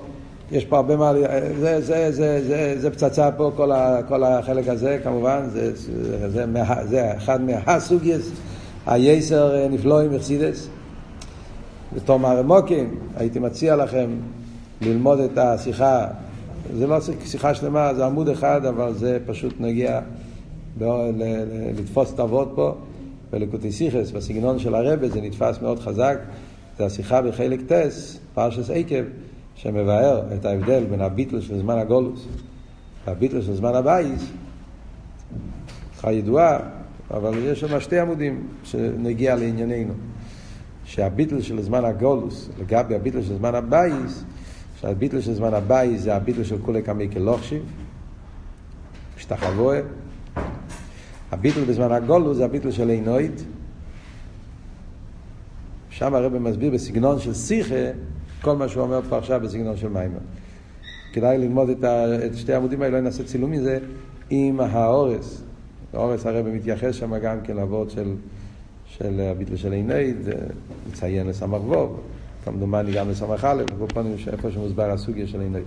[0.54, 1.14] יש פה הרבה מה...
[1.60, 6.30] זה, זה, זה, זה, זה פצצה פה, כל, ה, כל החלק הזה, כמובן, זה, זה,
[6.30, 8.32] זה, מה, זה אחד מהסוגייס,
[8.86, 10.68] היסר נפלואים אכסידס.
[11.95, 14.10] בתור מערמוקים, הייתי מציע לכם
[14.82, 16.08] ללמוד את השיחה,
[16.78, 19.99] זה לא שיחה שלמה, זה עמוד אחד, אבל זה פשוט נגיע
[21.78, 22.76] לתפוס את הבאות פה,
[23.34, 26.18] ולקוטי סיכס, בסגנון של הרבי, זה נתפס מאוד חזק.
[26.78, 29.04] זה השיחה בחלק טס, פרשס עקב.
[29.56, 32.28] שמבאר את ההבדל בין הביטל של זמן הגולוס
[33.06, 34.32] והביטל של זמן הבייס,
[35.94, 36.60] שיחה ידועה,
[37.12, 39.93] אבל יש שם שתי עמודים שנגיע לענייננו.
[40.86, 44.24] שהביטל של זמן הגולוס, לגבי הביטל של זמן הבייס,
[44.82, 47.64] שהביטל של זמן הבייס זה הביטל של כולא קמיה כלא חשיב,
[49.18, 49.80] משתחווה.
[51.32, 53.43] הביטל בזמן הגולוס זה הביטל של עינוית.
[55.89, 57.91] שם הרבי מסביר בסגנון של שיחה
[58.44, 60.20] כל מה שהוא אומר פה עכשיו בסגנון של מיימר.
[61.14, 63.80] כדאי ללמוד את, ה, את שתי העמודים האלה, לא נעשה צילום מזה,
[64.30, 65.44] עם ההערס.
[65.94, 68.14] ההערס הרי מתייחס שם גם כן לאבות של,
[68.86, 70.14] של הביטל של עיני,
[70.89, 72.00] מציין לסמ"ך ווב,
[72.46, 73.64] כמדומני גם לסמ"ך א',
[74.34, 75.64] איפה שמוסבר הסוגיה של עיני.